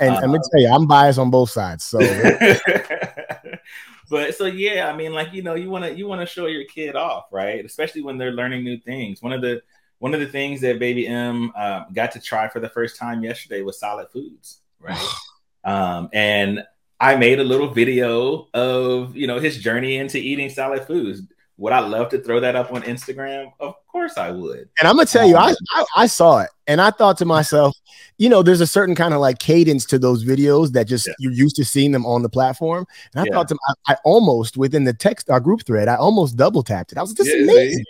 And 0.00 0.16
um, 0.16 0.22
let 0.22 0.30
me 0.30 0.38
tell 0.50 0.60
you, 0.60 0.68
I'm 0.68 0.86
biased 0.86 1.18
on 1.18 1.30
both 1.30 1.50
sides. 1.50 1.84
So, 1.84 1.98
but 4.10 4.34
so 4.34 4.46
yeah, 4.46 4.90
I 4.92 4.96
mean, 4.96 5.12
like 5.12 5.32
you 5.32 5.42
know, 5.42 5.54
you 5.54 5.70
want 5.70 5.84
to 5.84 5.94
you 5.94 6.08
want 6.08 6.20
to 6.20 6.26
show 6.26 6.46
your 6.46 6.64
kid 6.64 6.96
off, 6.96 7.26
right? 7.30 7.64
Especially 7.64 8.02
when 8.02 8.18
they're 8.18 8.32
learning 8.32 8.64
new 8.64 8.78
things. 8.78 9.22
One 9.22 9.32
of 9.32 9.40
the 9.40 9.62
one 9.98 10.14
of 10.14 10.20
the 10.20 10.26
things 10.26 10.60
that 10.60 10.78
baby 10.78 11.06
M 11.06 11.52
uh, 11.56 11.84
got 11.92 12.12
to 12.12 12.20
try 12.20 12.48
for 12.48 12.60
the 12.60 12.68
first 12.68 12.96
time 12.96 13.22
yesterday 13.22 13.62
was 13.62 13.78
solid 13.78 14.08
foods, 14.10 14.60
right? 14.80 14.98
um, 15.64 16.08
and 16.12 16.64
I 17.00 17.16
made 17.16 17.38
a 17.38 17.44
little 17.44 17.68
video 17.68 18.48
of 18.54 19.16
you 19.16 19.26
know 19.26 19.38
his 19.38 19.58
journey 19.58 19.96
into 19.96 20.18
eating 20.18 20.50
solid 20.50 20.86
foods. 20.86 21.22
Would 21.58 21.72
I 21.72 21.80
love 21.80 22.08
to 22.10 22.18
throw 22.18 22.38
that 22.38 22.54
up 22.54 22.72
on 22.72 22.82
Instagram? 22.82 23.52
Of 23.58 23.74
course 23.88 24.16
I 24.16 24.30
would. 24.30 24.68
And 24.78 24.88
I'm 24.88 24.94
gonna 24.94 25.06
tell 25.06 25.28
you, 25.28 25.34
I, 25.34 25.50
um, 25.50 25.56
I, 25.70 25.84
I 25.96 26.06
saw 26.06 26.38
it 26.38 26.50
and 26.68 26.80
I 26.80 26.92
thought 26.92 27.18
to 27.18 27.24
myself, 27.24 27.76
you 28.16 28.28
know, 28.28 28.44
there's 28.44 28.60
a 28.60 28.66
certain 28.66 28.94
kind 28.94 29.12
of 29.12 29.20
like 29.20 29.40
cadence 29.40 29.84
to 29.86 29.98
those 29.98 30.24
videos 30.24 30.70
that 30.72 30.86
just 30.86 31.08
yeah. 31.08 31.14
you're 31.18 31.32
used 31.32 31.56
to 31.56 31.64
seeing 31.64 31.90
them 31.90 32.06
on 32.06 32.22
the 32.22 32.28
platform. 32.28 32.86
And 33.12 33.22
I 33.22 33.24
yeah. 33.24 33.32
thought 33.32 33.48
to 33.48 33.58
I, 33.88 33.94
I, 33.94 33.96
almost 34.04 34.56
within 34.56 34.84
the 34.84 34.92
text 34.92 35.30
our 35.30 35.40
group 35.40 35.66
thread, 35.66 35.88
I 35.88 35.96
almost 35.96 36.36
double 36.36 36.62
tapped 36.62 36.92
it. 36.92 36.98
I 36.98 37.00
was 37.00 37.10
like, 37.10 37.18
this 37.18 37.28
yeah, 37.28 37.34
is 37.34 37.48
amazing. 37.48 37.84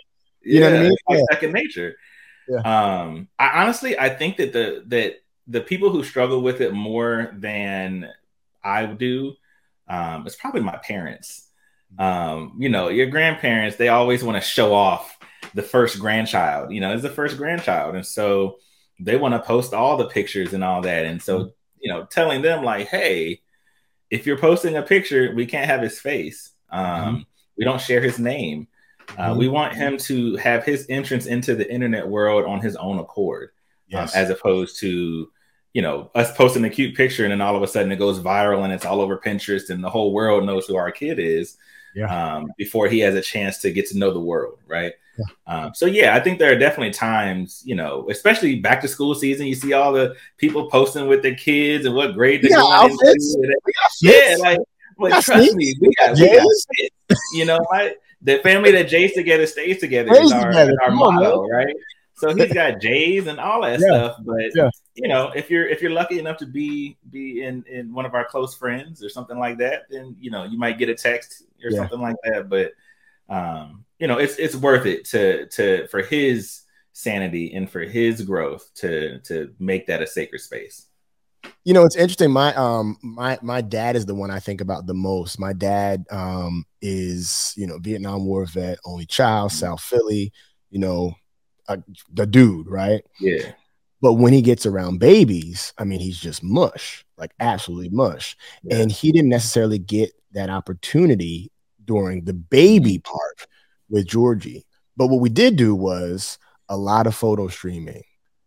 You 0.53 0.59
know 0.61 0.71
what 0.71 0.79
I 0.79 0.83
mean? 0.83 0.97
Like 1.07 1.23
second 1.31 1.53
nature. 1.53 1.95
Yeah. 2.47 2.59
Um, 2.59 3.27
I 3.37 3.61
honestly 3.61 3.97
I 3.97 4.09
think 4.09 4.37
that 4.37 4.53
the 4.53 4.83
that 4.87 5.15
the 5.47 5.61
people 5.61 5.89
who 5.89 6.03
struggle 6.03 6.41
with 6.41 6.61
it 6.61 6.73
more 6.73 7.33
than 7.37 8.09
I 8.63 8.85
do, 8.85 9.33
um, 9.87 10.25
it's 10.25 10.35
probably 10.35 10.61
my 10.61 10.77
parents. 10.77 11.47
Um, 11.97 12.55
you 12.59 12.69
know, 12.69 12.89
your 12.89 13.07
grandparents, 13.07 13.77
they 13.77 13.89
always 13.89 14.23
want 14.23 14.41
to 14.41 14.47
show 14.47 14.73
off 14.73 15.17
the 15.53 15.63
first 15.63 15.99
grandchild, 15.99 16.71
you 16.71 16.79
know, 16.79 16.93
it's 16.93 17.01
the 17.01 17.09
first 17.09 17.37
grandchild. 17.37 17.95
And 17.95 18.05
so 18.05 18.59
they 18.99 19.15
want 19.15 19.33
to 19.33 19.39
post 19.39 19.73
all 19.73 19.97
the 19.97 20.07
pictures 20.07 20.53
and 20.53 20.63
all 20.63 20.81
that. 20.81 21.05
And 21.05 21.21
so, 21.21 21.53
you 21.79 21.91
know, 21.91 22.05
telling 22.05 22.41
them 22.41 22.63
like, 22.63 22.87
hey, 22.87 23.41
if 24.09 24.25
you're 24.25 24.37
posting 24.37 24.75
a 24.75 24.81
picture, 24.81 25.33
we 25.33 25.45
can't 25.45 25.69
have 25.69 25.81
his 25.81 25.99
face. 25.99 26.51
Um, 26.69 26.85
mm-hmm. 26.85 27.21
We 27.57 27.65
don't 27.65 27.81
share 27.81 28.01
his 28.01 28.19
name. 28.19 28.67
Uh, 29.17 29.29
mm-hmm. 29.29 29.39
we 29.39 29.47
want 29.47 29.73
him 29.73 29.97
to 29.97 30.35
have 30.37 30.63
his 30.63 30.85
entrance 30.89 31.25
into 31.25 31.55
the 31.55 31.71
internet 31.71 32.07
world 32.07 32.45
on 32.45 32.61
his 32.61 32.75
own 32.75 32.99
accord, 32.99 33.49
um, 33.49 34.01
yes. 34.01 34.15
um, 34.15 34.21
as 34.21 34.29
opposed 34.29 34.79
to 34.79 35.29
you 35.73 35.81
know, 35.81 36.09
us 36.15 36.35
posting 36.35 36.65
a 36.65 36.69
cute 36.69 36.95
picture 36.95 37.23
and 37.23 37.31
then 37.31 37.41
all 37.41 37.55
of 37.55 37.61
a 37.61 37.67
sudden 37.67 37.91
it 37.91 37.97
goes 37.97 38.19
viral 38.19 38.63
and 38.63 38.73
it's 38.73 38.85
all 38.85 39.01
over 39.01 39.17
Pinterest 39.17 39.69
and 39.69 39.83
the 39.83 39.89
whole 39.89 40.13
world 40.13 40.45
knows 40.45 40.65
who 40.65 40.75
our 40.75 40.91
kid 40.91 41.19
is 41.19 41.57
yeah. 41.95 42.37
um, 42.37 42.51
before 42.57 42.87
he 42.87 42.99
has 42.99 43.15
a 43.15 43.21
chance 43.21 43.59
to 43.59 43.71
get 43.71 43.87
to 43.87 43.97
know 43.97 44.11
the 44.11 44.19
world, 44.19 44.57
right? 44.67 44.93
Yeah. 45.17 45.25
Um, 45.47 45.75
so 45.75 45.85
yeah, 45.85 46.15
I 46.15 46.21
think 46.21 46.39
there 46.39 46.51
are 46.51 46.57
definitely 46.57 46.93
times, 46.93 47.61
you 47.65 47.75
know, 47.75 48.07
especially 48.09 48.55
back 48.55 48.81
to 48.81 48.87
school 48.87 49.13
season, 49.13 49.47
you 49.47 49.55
see 49.55 49.73
all 49.73 49.93
the 49.93 50.15
people 50.37 50.69
posting 50.69 51.07
with 51.07 51.21
their 51.21 51.35
kids 51.35 51.85
and 51.85 51.93
what 51.93 52.13
grade 52.13 52.41
they're 52.41 52.51
yeah, 52.51 52.57
going 52.57 52.91
into. 52.91 53.57
Yeah, 54.01 54.37
like, 54.39 54.59
but 54.97 55.23
trust 55.23 55.55
me, 55.55 55.75
we 55.79 55.93
got, 55.95 56.17
we 56.17 56.27
got 56.27 57.17
you 57.33 57.45
know, 57.45 57.59
my, 57.69 57.93
the 58.21 58.39
family 58.39 58.71
that 58.71 58.87
Jays 58.87 59.13
together 59.13 59.45
stays 59.45 59.79
together 59.79 60.11
is 60.13 60.31
our, 60.31 60.47
together. 60.47 60.75
our 60.83 60.91
motto, 60.91 61.43
on, 61.43 61.49
right? 61.49 61.75
So 62.15 62.35
he's 62.35 62.53
got 62.53 62.81
Jays 62.81 63.27
and 63.27 63.39
all 63.39 63.61
that 63.61 63.79
yeah. 63.79 63.87
stuff. 63.87 64.17
But 64.21 64.51
yeah. 64.53 64.69
you 64.95 65.07
know, 65.07 65.31
if 65.35 65.49
you're 65.49 65.67
if 65.67 65.81
you're 65.81 65.91
lucky 65.91 66.19
enough 66.19 66.37
to 66.37 66.45
be 66.45 66.97
be 67.09 67.43
in 67.43 67.63
in 67.69 67.93
one 67.93 68.05
of 68.05 68.13
our 68.13 68.25
close 68.25 68.53
friends 68.55 69.03
or 69.03 69.09
something 69.09 69.39
like 69.39 69.57
that, 69.59 69.83
then 69.89 70.15
you 70.19 70.31
know 70.31 70.43
you 70.43 70.57
might 70.57 70.77
get 70.77 70.89
a 70.89 70.95
text 70.95 71.43
or 71.63 71.71
yeah. 71.71 71.79
something 71.79 72.01
like 72.01 72.17
that. 72.25 72.49
But 72.49 72.73
um, 73.29 73.85
you 73.99 74.07
know, 74.07 74.17
it's 74.17 74.35
it's 74.35 74.55
worth 74.55 74.85
it 74.85 75.05
to 75.05 75.47
to 75.47 75.87
for 75.87 76.01
his 76.01 76.63
sanity 76.91 77.53
and 77.53 77.69
for 77.69 77.81
his 77.81 78.21
growth 78.23 78.69
to 78.75 79.19
to 79.19 79.53
make 79.59 79.87
that 79.87 80.01
a 80.01 80.07
sacred 80.07 80.39
space. 80.39 80.87
You 81.63 81.73
know, 81.73 81.85
it's 81.85 81.95
interesting. 81.95 82.31
My 82.31 82.53
um 82.55 82.97
my 83.01 83.37
my 83.41 83.61
dad 83.61 83.95
is 83.95 84.05
the 84.05 84.15
one 84.15 84.31
I 84.31 84.39
think 84.39 84.61
about 84.61 84.87
the 84.87 84.93
most. 84.93 85.39
My 85.39 85.53
dad 85.53 86.05
um 86.09 86.65
is, 86.81 87.53
you 87.55 87.67
know, 87.67 87.77
Vietnam 87.79 88.25
War 88.25 88.45
vet, 88.45 88.79
only 88.85 89.05
child, 89.05 89.51
mm-hmm. 89.51 89.59
South 89.59 89.81
Philly, 89.81 90.31
you 90.69 90.79
know, 90.79 91.13
a, 91.67 91.81
the 92.11 92.25
dude, 92.25 92.69
right? 92.69 93.03
Yeah. 93.19 93.53
But 94.01 94.13
when 94.13 94.31
he 94.33 94.41
gets 94.41 94.65
around 94.65 94.99
babies, 94.99 95.73
I 95.77 95.83
mean, 95.83 95.99
he's 95.99 96.19
just 96.19 96.41
mush, 96.41 97.05
like 97.17 97.31
absolutely 97.39 97.89
mush. 97.89 98.37
Yeah. 98.63 98.77
And 98.77 98.91
he 98.91 99.11
didn't 99.11 99.29
necessarily 99.29 99.79
get 99.79 100.11
that 100.31 100.49
opportunity 100.49 101.51
during 101.83 102.23
the 102.23 102.33
baby 102.33 102.99
part 102.99 103.47
with 103.89 104.07
Georgie. 104.07 104.65
But 104.95 105.07
what 105.07 105.19
we 105.19 105.29
did 105.29 105.55
do 105.57 105.75
was 105.75 106.37
a 106.69 106.77
lot 106.77 107.07
of 107.07 107.15
photo 107.15 107.47
streaming 107.47 108.03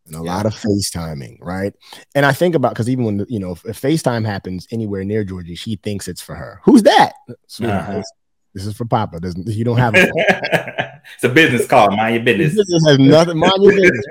and 0.07 0.17
a 0.17 0.25
yeah. 0.25 0.35
lot 0.35 0.47
of 0.47 0.55
FaceTiming, 0.55 1.39
right? 1.41 1.75
And 2.15 2.27
I 2.27 2.33
think 2.33 2.55
about 2.55 2.71
because 2.71 2.89
even 2.89 3.05
when 3.05 3.27
you 3.29 3.39
know 3.39 3.53
if, 3.53 3.65
if, 3.65 3.81
FaceTime 3.81 4.27
happens 4.27 4.67
anywhere 4.71 5.05
near 5.05 5.25
Georgie, 5.25 5.55
she 5.55 5.77
thinks 5.77 6.09
it's 6.09 6.21
for 6.21 6.35
her. 6.35 6.61
Who's 6.65 6.83
that? 6.83 7.13
Uh-huh. 7.29 8.03
This 8.55 8.67
is 8.67 8.77
for 8.77 8.85
Papa. 8.85 9.21
Doesn't 9.21 9.47
you 9.47 9.65
don't 9.65 9.79
have 9.79 9.95
it's 9.97 11.25
a 11.25 11.29
business 11.29 11.67
call. 11.67 11.91
Mind 11.97 12.17
your 12.17 12.25
business. 12.25 12.57
Business 12.57 12.87
has 12.87 12.99
nothing. 12.99 13.39
Mind 13.39 13.63
your 13.63 13.73
business. 13.81 14.05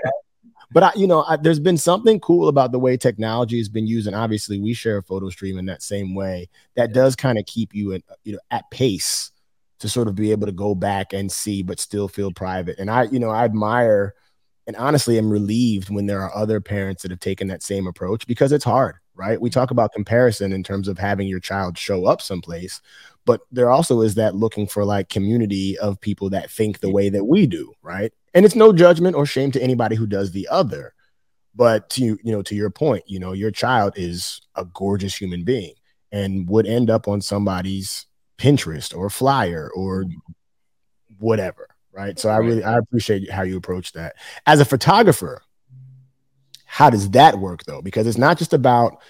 But 0.74 0.84
I, 0.84 0.92
you 0.96 1.06
know, 1.06 1.24
I, 1.24 1.36
there's 1.36 1.60
been 1.60 1.78
something 1.78 2.20
cool 2.22 2.48
about 2.48 2.72
the 2.72 2.80
way 2.80 2.96
technology 2.96 3.58
has 3.58 3.68
been 3.68 3.86
used, 3.88 4.08
and 4.08 4.16
obviously 4.16 4.58
we 4.58 4.74
share 4.74 4.98
a 4.98 5.04
photo 5.04 5.30
stream 5.30 5.58
in 5.58 5.66
that 5.66 5.84
same 5.84 6.16
way. 6.16 6.50
That 6.76 6.94
does 6.94 7.16
kind 7.16 7.38
of 7.38 7.46
keep 7.46 7.76
you 7.76 7.94
at 7.94 8.04
you 8.24 8.34
know 8.34 8.40
at 8.50 8.70
pace 8.72 9.32
to 9.80 9.90
sort 9.90 10.08
of 10.08 10.16
be 10.16 10.32
able 10.32 10.46
to 10.46 10.54
go 10.54 10.74
back 10.74 11.12
and 11.12 11.32
see, 11.32 11.62
but 11.62 11.80
still 11.80 12.08
feel 12.08 12.32
private. 12.32 12.80
And 12.80 12.90
I, 12.90 13.04
you 13.04 13.20
know, 13.20 13.32
I 13.32 13.44
admire 13.46 14.14
and 14.68 14.76
honestly 14.76 15.18
am 15.18 15.30
relieved 15.30 15.90
when 15.90 16.06
there 16.06 16.22
are 16.22 16.36
other 16.36 16.62
parents 16.62 17.02
that 17.02 17.12
have 17.12 17.20
taken 17.20 17.48
that 17.48 17.64
same 17.64 17.88
approach 17.88 18.28
because 18.28 18.52
it's 18.52 18.64
hard, 18.64 18.96
right? 19.16 19.42
We 19.42 19.50
talk 19.50 19.72
about 19.72 19.94
comparison 19.94 20.54
in 20.54 20.64
terms 20.64 20.88
of 20.88 20.98
having 20.98 21.28
your 21.28 21.40
child 21.40 21.78
show 21.78 22.06
up 22.06 22.22
someplace, 22.22 22.82
but 23.26 23.42
there 23.52 23.70
also 23.70 24.02
is 24.02 24.16
that 24.16 24.36
looking 24.36 24.68
for 24.68 24.86
like 24.86 25.10
community 25.10 25.78
of 25.80 26.00
people 26.02 26.30
that 26.32 26.52
think 26.52 26.80
the 26.80 26.92
way 26.92 27.10
that 27.10 27.26
we 27.26 27.48
do, 27.48 27.74
right? 27.82 28.14
And 28.34 28.46
it's 28.46 28.56
no 28.56 28.72
judgment 28.72 29.16
or 29.16 29.26
shame 29.26 29.52
to 29.52 29.62
anybody 29.62 29.96
who 29.96 30.08
does 30.08 30.32
the 30.32 30.48
other. 30.50 30.94
But 31.54 31.90
to 31.92 32.04
you 32.04 32.20
know, 32.24 32.42
to 32.44 32.56
your 32.56 32.70
point, 32.70 33.04
you 33.08 33.20
know, 33.20 33.34
your 33.34 33.52
child 33.52 33.94
is 33.98 34.40
a 34.56 34.64
gorgeous 34.64 35.16
human 35.16 35.44
being 35.44 35.74
and 36.12 36.48
would 36.48 36.66
end 36.66 36.90
up 36.90 37.08
on 37.08 37.22
somebody's 37.22 38.06
Pinterest 38.38 38.96
or 38.96 39.10
flyer 39.10 39.70
or 39.76 40.06
whatever, 41.20 41.68
right? 41.92 42.18
So 42.20 42.30
I 42.30 42.38
really 42.38 42.64
I 42.64 42.78
appreciate 42.78 43.30
how 43.30 43.44
you 43.44 43.58
approach 43.58 43.94
that. 43.94 44.16
As 44.46 44.60
a 44.60 44.66
photographer, 44.66 45.42
how 46.66 46.90
does 46.90 47.10
that 47.12 47.40
work 47.40 47.64
though? 47.66 47.82
Because 47.82 48.08
it's 48.08 48.18
not 48.18 48.38
just 48.38 48.54
about 48.54 49.02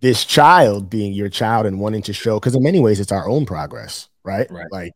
this 0.00 0.24
child 0.24 0.90
being 0.90 1.12
your 1.12 1.28
child 1.28 1.66
and 1.66 1.78
wanting 1.78 2.02
to 2.02 2.12
show 2.12 2.40
because 2.40 2.54
in 2.54 2.62
many 2.62 2.80
ways 2.80 3.00
it's 3.00 3.12
our 3.12 3.28
own 3.28 3.46
progress 3.46 4.08
right? 4.24 4.50
right 4.50 4.66
like 4.70 4.94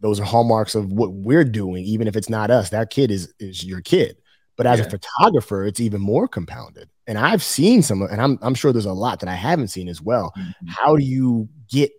those 0.00 0.18
are 0.18 0.24
hallmarks 0.24 0.74
of 0.74 0.92
what 0.92 1.12
we're 1.12 1.44
doing 1.44 1.84
even 1.84 2.08
if 2.08 2.16
it's 2.16 2.28
not 2.28 2.50
us 2.50 2.70
that 2.70 2.90
kid 2.90 3.10
is 3.10 3.32
is 3.38 3.64
your 3.64 3.80
kid 3.80 4.16
but 4.56 4.66
as 4.66 4.78
yeah. 4.78 4.86
a 4.86 4.90
photographer 4.90 5.64
it's 5.64 5.80
even 5.80 6.00
more 6.00 6.28
compounded 6.28 6.88
and 7.06 7.18
i've 7.18 7.42
seen 7.42 7.82
some 7.82 8.02
and 8.02 8.20
i'm, 8.20 8.38
I'm 8.42 8.54
sure 8.54 8.72
there's 8.72 8.86
a 8.86 8.92
lot 8.92 9.20
that 9.20 9.28
i 9.28 9.34
haven't 9.34 9.68
seen 9.68 9.88
as 9.88 10.00
well 10.00 10.32
mm-hmm. 10.38 10.66
how 10.68 10.96
do 10.96 11.04
you 11.04 11.48
get 11.68 11.90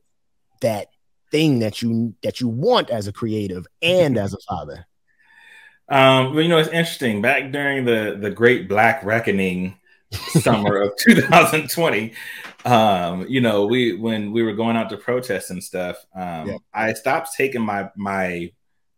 that 0.61 0.87
thing 1.33 1.57
that 1.57 1.81
you 1.81 2.13
that 2.21 2.39
you 2.39 2.47
want 2.47 2.91
as 2.91 3.07
a 3.07 3.11
creative 3.11 3.65
and 3.81 4.19
as 4.19 4.35
a 4.35 4.37
father 4.47 4.85
um 5.89 6.31
well 6.31 6.41
you 6.41 6.47
know 6.47 6.59
it's 6.59 6.69
interesting 6.69 7.23
back 7.23 7.51
during 7.51 7.85
the 7.85 8.15
the 8.21 8.29
great 8.29 8.69
black 8.69 9.03
reckoning 9.03 9.75
summer 10.13 10.79
of 10.79 10.95
2020 10.99 12.13
um 12.65 13.25
you 13.27 13.41
know 13.41 13.65
we 13.65 13.95
when 13.95 14.31
we 14.31 14.43
were 14.43 14.53
going 14.53 14.77
out 14.77 14.91
to 14.91 14.95
protest 14.95 15.49
and 15.49 15.63
stuff 15.63 16.05
um 16.15 16.49
yeah. 16.49 16.57
i 16.71 16.93
stopped 16.93 17.29
taking 17.35 17.63
my 17.63 17.89
my 17.97 18.51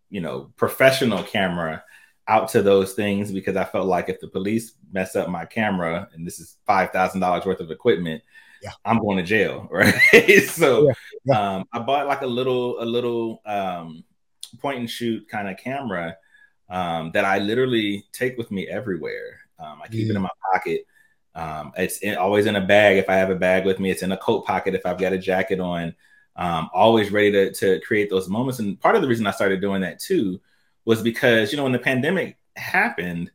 you 0.09 0.19
know 0.19 0.51
professional 0.57 1.23
camera 1.23 1.81
out 2.27 2.49
to 2.49 2.61
those 2.61 2.91
things 2.95 3.31
because 3.31 3.55
i 3.55 3.63
felt 3.63 3.87
like 3.87 4.09
if 4.09 4.19
the 4.19 4.27
police 4.27 4.73
mess 4.91 5.15
up 5.15 5.29
my 5.29 5.45
camera 5.45 6.09
and 6.13 6.27
this 6.27 6.41
is 6.41 6.57
five 6.65 6.91
thousand 6.91 7.21
dollars 7.21 7.45
worth 7.45 7.61
of 7.61 7.71
equipment 7.71 8.21
yeah. 8.65 8.71
i'm 8.83 8.99
going 8.99 9.17
to 9.17 9.23
jail 9.23 9.67
right 9.71 9.95
so 10.47 10.87
yeah. 10.87 10.93
Yeah. 11.25 11.55
um 11.55 11.65
i 11.71 11.79
bought 11.79 12.07
like 12.07 12.21
a 12.21 12.27
little 12.27 12.81
a 12.81 12.85
little 12.85 13.41
um 13.45 14.03
point 14.59 14.79
and 14.79 14.89
shoot 14.89 15.27
kind 15.29 15.47
of 15.47 15.57
camera 15.57 16.17
um 16.69 17.11
that 17.13 17.25
i 17.25 17.39
literally 17.39 18.03
take 18.11 18.37
with 18.37 18.51
me 18.51 18.67
everywhere 18.67 19.39
um 19.59 19.81
i 19.83 19.87
keep 19.87 20.09
it 20.09 20.15
in 20.15 20.21
my 20.21 20.29
pocket 20.53 20.85
um, 21.35 21.73
it's 21.77 21.97
in, 21.97 22.15
always 22.15 22.45
in 22.45 22.55
a 22.55 22.65
bag 22.65 22.97
if 22.97 23.09
I 23.09 23.15
have 23.15 23.29
a 23.29 23.35
bag 23.35 23.65
with 23.65 23.79
me. 23.79 23.91
It's 23.91 24.03
in 24.03 24.11
a 24.13 24.17
coat 24.17 24.45
pocket 24.45 24.73
if 24.73 24.85
I've 24.85 24.97
got 24.97 25.13
a 25.13 25.17
jacket 25.17 25.59
on. 25.59 25.93
Um, 26.37 26.69
always 26.73 27.11
ready 27.11 27.31
to, 27.31 27.53
to 27.53 27.79
create 27.81 28.09
those 28.09 28.29
moments. 28.29 28.59
And 28.59 28.79
part 28.79 28.95
of 28.95 29.01
the 29.01 29.07
reason 29.07 29.27
I 29.27 29.31
started 29.31 29.61
doing 29.61 29.81
that 29.81 29.99
too 29.99 30.41
was 30.85 31.01
because, 31.01 31.51
you 31.51 31.57
know, 31.57 31.63
when 31.63 31.71
the 31.71 31.79
pandemic 31.79 32.37
happened, 32.55 33.31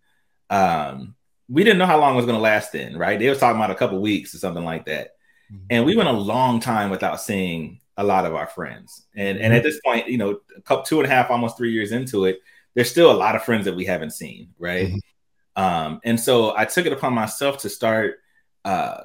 um, 0.48 1.14
we 1.48 1.62
didn't 1.62 1.78
know 1.78 1.86
how 1.86 1.98
long 1.98 2.14
it 2.14 2.16
was 2.16 2.26
going 2.26 2.36
to 2.36 2.42
last 2.42 2.72
then, 2.72 2.96
right? 2.96 3.18
They 3.18 3.28
were 3.28 3.34
talking 3.34 3.56
about 3.56 3.70
a 3.70 3.74
couple 3.74 4.00
weeks 4.00 4.34
or 4.34 4.38
something 4.38 4.64
like 4.64 4.86
that. 4.86 5.16
Mm-hmm. 5.52 5.64
And 5.70 5.84
we 5.84 5.96
went 5.96 6.08
a 6.08 6.12
long 6.12 6.60
time 6.60 6.90
without 6.90 7.20
seeing 7.20 7.80
a 7.96 8.04
lot 8.04 8.24
of 8.24 8.34
our 8.34 8.46
friends. 8.46 9.06
And, 9.14 9.36
mm-hmm. 9.36 9.44
and 9.44 9.54
at 9.54 9.62
this 9.62 9.80
point, 9.84 10.08
you 10.08 10.16
know, 10.16 10.40
a 10.56 10.62
couple, 10.62 10.84
two 10.84 11.00
and 11.00 11.06
a 11.06 11.14
half, 11.14 11.30
almost 11.30 11.58
three 11.58 11.72
years 11.72 11.92
into 11.92 12.24
it, 12.24 12.40
there's 12.74 12.90
still 12.90 13.10
a 13.10 13.12
lot 13.12 13.34
of 13.34 13.42
friends 13.42 13.64
that 13.64 13.74
we 13.74 13.84
haven't 13.84 14.12
seen, 14.12 14.54
right? 14.58 14.88
Mm-hmm. 14.88 15.62
Um, 15.62 16.00
and 16.04 16.18
so 16.18 16.56
I 16.56 16.64
took 16.64 16.86
it 16.86 16.92
upon 16.92 17.12
myself 17.12 17.58
to 17.58 17.68
start 17.68 18.20
uh, 18.64 19.00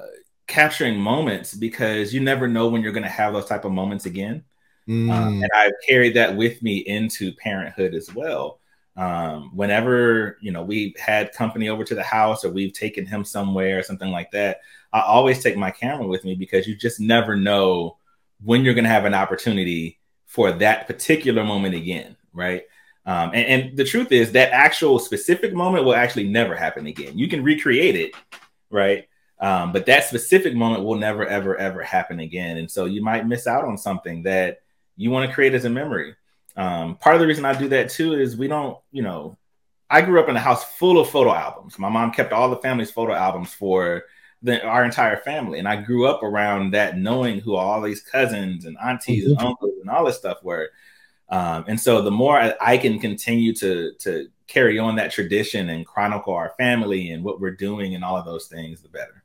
capturing 0.46 0.98
moments 0.98 1.52
because 1.52 2.14
you 2.14 2.20
never 2.20 2.46
know 2.46 2.68
when 2.68 2.82
you're 2.82 2.92
going 2.92 3.02
to 3.02 3.08
have 3.08 3.32
those 3.32 3.46
type 3.46 3.64
of 3.64 3.72
moments 3.72 4.06
again. 4.06 4.44
Mm. 4.88 5.10
Um, 5.10 5.42
and 5.42 5.50
I've 5.52 5.72
carried 5.86 6.14
that 6.14 6.36
with 6.36 6.62
me 6.62 6.76
into 6.76 7.32
parenthood 7.32 7.92
as 7.92 8.14
well. 8.14 8.60
um, 8.96 9.50
whenever 9.54 10.38
you 10.40 10.50
know 10.50 10.62
we 10.62 10.94
had 10.98 11.32
company 11.32 11.68
over 11.68 11.84
to 11.84 11.94
the 11.94 12.02
house 12.02 12.44
or 12.44 12.50
we've 12.50 12.72
taken 12.72 13.04
him 13.06 13.24
somewhere 13.24 13.78
or 13.78 13.82
something 13.82 14.10
like 14.10 14.30
that, 14.30 14.60
I 14.96 15.02
always 15.02 15.42
take 15.42 15.58
my 15.58 15.70
camera 15.70 16.06
with 16.06 16.24
me 16.24 16.34
because 16.34 16.66
you 16.66 16.74
just 16.74 17.00
never 17.00 17.36
know 17.36 17.98
when 18.42 18.64
you're 18.64 18.72
going 18.72 18.84
to 18.84 18.90
have 18.90 19.04
an 19.04 19.12
opportunity 19.12 20.00
for 20.24 20.52
that 20.52 20.86
particular 20.86 21.44
moment 21.44 21.74
again, 21.74 22.16
right? 22.32 22.62
Um, 23.04 23.32
and, 23.34 23.46
and, 23.46 23.76
the 23.76 23.84
truth 23.84 24.10
is 24.10 24.32
that 24.32 24.52
actual 24.52 24.98
specific 24.98 25.52
moment 25.52 25.84
will 25.84 25.94
actually 25.94 26.28
never 26.28 26.56
happen 26.56 26.86
again. 26.86 27.18
You 27.18 27.28
can 27.28 27.44
recreate 27.44 27.94
it, 27.94 28.14
right? 28.70 29.06
Um, 29.38 29.72
but 29.72 29.84
that 29.84 30.04
specific 30.04 30.54
moment 30.54 30.82
will 30.82 30.96
never, 30.96 31.26
ever, 31.26 31.56
ever 31.58 31.82
happen 31.82 32.18
again. 32.18 32.56
And 32.56 32.70
so 32.70 32.86
you 32.86 33.02
might 33.04 33.28
miss 33.28 33.46
out 33.46 33.64
on 33.64 33.76
something 33.76 34.22
that 34.22 34.62
you 34.96 35.10
want 35.10 35.28
to 35.28 35.34
create 35.34 35.52
as 35.52 35.66
a 35.66 35.70
memory. 35.70 36.16
Um, 36.56 36.96
part 36.96 37.16
of 37.16 37.20
the 37.20 37.26
reason 37.26 37.44
I 37.44 37.56
do 37.56 37.68
that 37.68 37.90
too 37.90 38.14
is 38.14 38.34
we 38.34 38.48
don't, 38.48 38.78
you 38.92 39.02
know, 39.02 39.36
I 39.90 40.00
grew 40.00 40.20
up 40.20 40.30
in 40.30 40.36
a 40.36 40.40
house 40.40 40.64
full 40.64 40.98
of 40.98 41.10
photo 41.10 41.34
albums. 41.34 41.78
My 41.78 41.90
mom 41.90 42.12
kept 42.12 42.32
all 42.32 42.48
the 42.48 42.56
family's 42.56 42.90
photo 42.90 43.12
albums 43.12 43.52
for 43.52 44.04
the, 44.46 44.64
our 44.64 44.84
entire 44.84 45.18
family, 45.18 45.58
and 45.58 45.68
I 45.68 45.76
grew 45.76 46.06
up 46.06 46.22
around 46.22 46.72
that, 46.72 46.96
knowing 46.96 47.40
who 47.40 47.54
all 47.54 47.82
these 47.82 48.00
cousins 48.00 48.64
and 48.64 48.76
aunties 48.82 49.24
mm-hmm. 49.24 49.38
and 49.38 49.48
uncles 49.48 49.74
and 49.80 49.90
all 49.90 50.04
this 50.04 50.16
stuff 50.16 50.42
were. 50.42 50.70
Um, 51.28 51.64
and 51.68 51.78
so, 51.78 52.02
the 52.02 52.10
more 52.10 52.38
I, 52.38 52.54
I 52.60 52.78
can 52.78 52.98
continue 52.98 53.54
to 53.56 53.92
to 54.00 54.28
carry 54.46 54.78
on 54.78 54.96
that 54.96 55.10
tradition 55.10 55.68
and 55.68 55.84
chronicle 55.84 56.32
our 56.32 56.54
family 56.56 57.10
and 57.10 57.24
what 57.24 57.40
we're 57.40 57.56
doing 57.56 57.94
and 57.94 58.04
all 58.04 58.16
of 58.16 58.24
those 58.24 58.46
things, 58.46 58.80
the 58.80 58.88
better. 58.88 59.24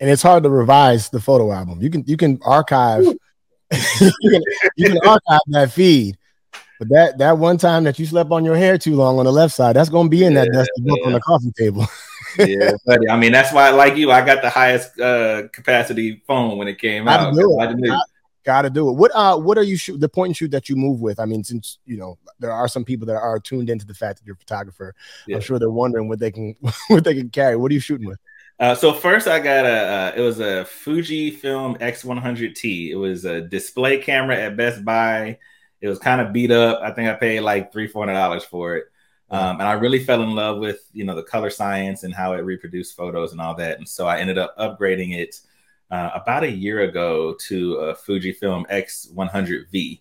And 0.00 0.10
it's 0.10 0.22
hard 0.22 0.42
to 0.42 0.50
revise 0.50 1.10
the 1.10 1.20
photo 1.20 1.52
album. 1.52 1.80
You 1.80 1.90
can 1.90 2.04
you 2.06 2.16
can 2.16 2.40
archive 2.42 3.04
you, 3.72 4.12
can, 4.30 4.42
you 4.76 4.88
can 4.88 4.98
archive 5.06 5.40
that 5.48 5.70
feed 5.72 6.16
but 6.78 6.88
that 6.88 7.18
that 7.18 7.38
one 7.38 7.58
time 7.58 7.84
that 7.84 7.98
you 7.98 8.06
slept 8.06 8.30
on 8.30 8.44
your 8.44 8.56
hair 8.56 8.78
too 8.78 8.96
long 8.96 9.18
on 9.18 9.24
the 9.24 9.32
left 9.32 9.54
side, 9.54 9.76
that's 9.76 9.88
gonna 9.88 10.08
be 10.08 10.24
in 10.24 10.34
that 10.34 10.50
dusty 10.52 10.82
book 10.82 11.00
on 11.04 11.12
the 11.12 11.20
coffee 11.20 11.52
table. 11.52 11.86
yeah, 12.38 12.72
buddy. 12.84 13.08
I 13.08 13.16
mean, 13.16 13.32
that's 13.32 13.52
why, 13.52 13.70
like 13.70 13.96
you, 13.96 14.10
I 14.10 14.24
got 14.24 14.42
the 14.42 14.50
highest 14.50 14.98
uh, 15.00 15.48
capacity 15.52 16.22
phone 16.26 16.58
when 16.58 16.68
it 16.68 16.78
came 16.78 17.04
gotta 17.04 17.28
out. 17.28 17.34
Do 17.34 17.60
it. 17.60 17.98
Gotta 18.44 18.70
do 18.70 18.88
it. 18.88 18.92
What 18.92 19.10
uh, 19.12 19.36
what 19.36 19.58
are 19.58 19.64
you 19.64 19.76
shoot 19.76 19.98
the 19.98 20.08
point 20.08 20.28
and 20.28 20.36
shoot 20.36 20.52
that 20.52 20.68
you 20.68 20.76
move 20.76 21.00
with? 21.00 21.18
I 21.18 21.24
mean, 21.24 21.42
since 21.42 21.78
you 21.84 21.96
know 21.96 22.16
there 22.38 22.52
are 22.52 22.68
some 22.68 22.84
people 22.84 23.04
that 23.08 23.16
are 23.16 23.40
tuned 23.40 23.68
into 23.68 23.84
the 23.84 23.94
fact 23.94 24.18
that 24.18 24.26
you're 24.26 24.36
a 24.36 24.38
photographer, 24.38 24.94
yeah. 25.26 25.36
I'm 25.36 25.42
sure 25.42 25.58
they're 25.58 25.68
wondering 25.68 26.08
what 26.08 26.20
they 26.20 26.30
can 26.30 26.54
what 26.88 27.02
they 27.02 27.14
can 27.14 27.28
carry. 27.28 27.56
What 27.56 27.72
are 27.72 27.74
you 27.74 27.80
shooting 27.80 28.06
with? 28.06 28.20
Uh, 28.60 28.74
so 28.74 28.92
first, 28.92 29.26
I 29.26 29.40
got 29.40 29.66
a 29.66 29.68
uh, 29.68 30.12
it 30.16 30.20
was 30.20 30.38
a 30.38 30.64
Fujifilm 30.84 31.80
X100T. 31.80 32.90
It 32.90 32.94
was 32.94 33.24
a 33.24 33.40
display 33.40 33.98
camera 33.98 34.36
at 34.36 34.56
Best 34.56 34.84
Buy. 34.84 35.38
It 35.80 35.88
was 35.88 35.98
kind 35.98 36.20
of 36.20 36.32
beat 36.32 36.52
up. 36.52 36.80
I 36.80 36.92
think 36.92 37.08
I 37.08 37.14
paid 37.14 37.40
like 37.40 37.72
three, 37.72 37.88
four 37.88 38.04
hundred 38.04 38.14
dollars 38.14 38.44
for 38.44 38.76
it. 38.76 38.84
Um, 39.30 39.58
and 39.60 39.68
I 39.68 39.72
really 39.72 39.98
fell 40.02 40.22
in 40.22 40.30
love 40.30 40.58
with 40.58 40.88
you 40.92 41.04
know 41.04 41.14
the 41.14 41.22
color 41.22 41.50
science 41.50 42.04
and 42.04 42.14
how 42.14 42.34
it 42.34 42.44
reproduced 42.44 42.96
photos 42.96 43.32
and 43.32 43.40
all 43.40 43.54
that. 43.56 43.78
And 43.78 43.88
so 43.88 44.06
I 44.06 44.18
ended 44.18 44.38
up 44.38 44.56
upgrading 44.56 45.16
it 45.16 45.40
uh, 45.90 46.10
about 46.14 46.44
a 46.44 46.50
year 46.50 46.80
ago 46.80 47.34
to 47.48 47.74
a 47.76 47.94
Fujifilm 47.94 48.68
X100V. 48.70 50.00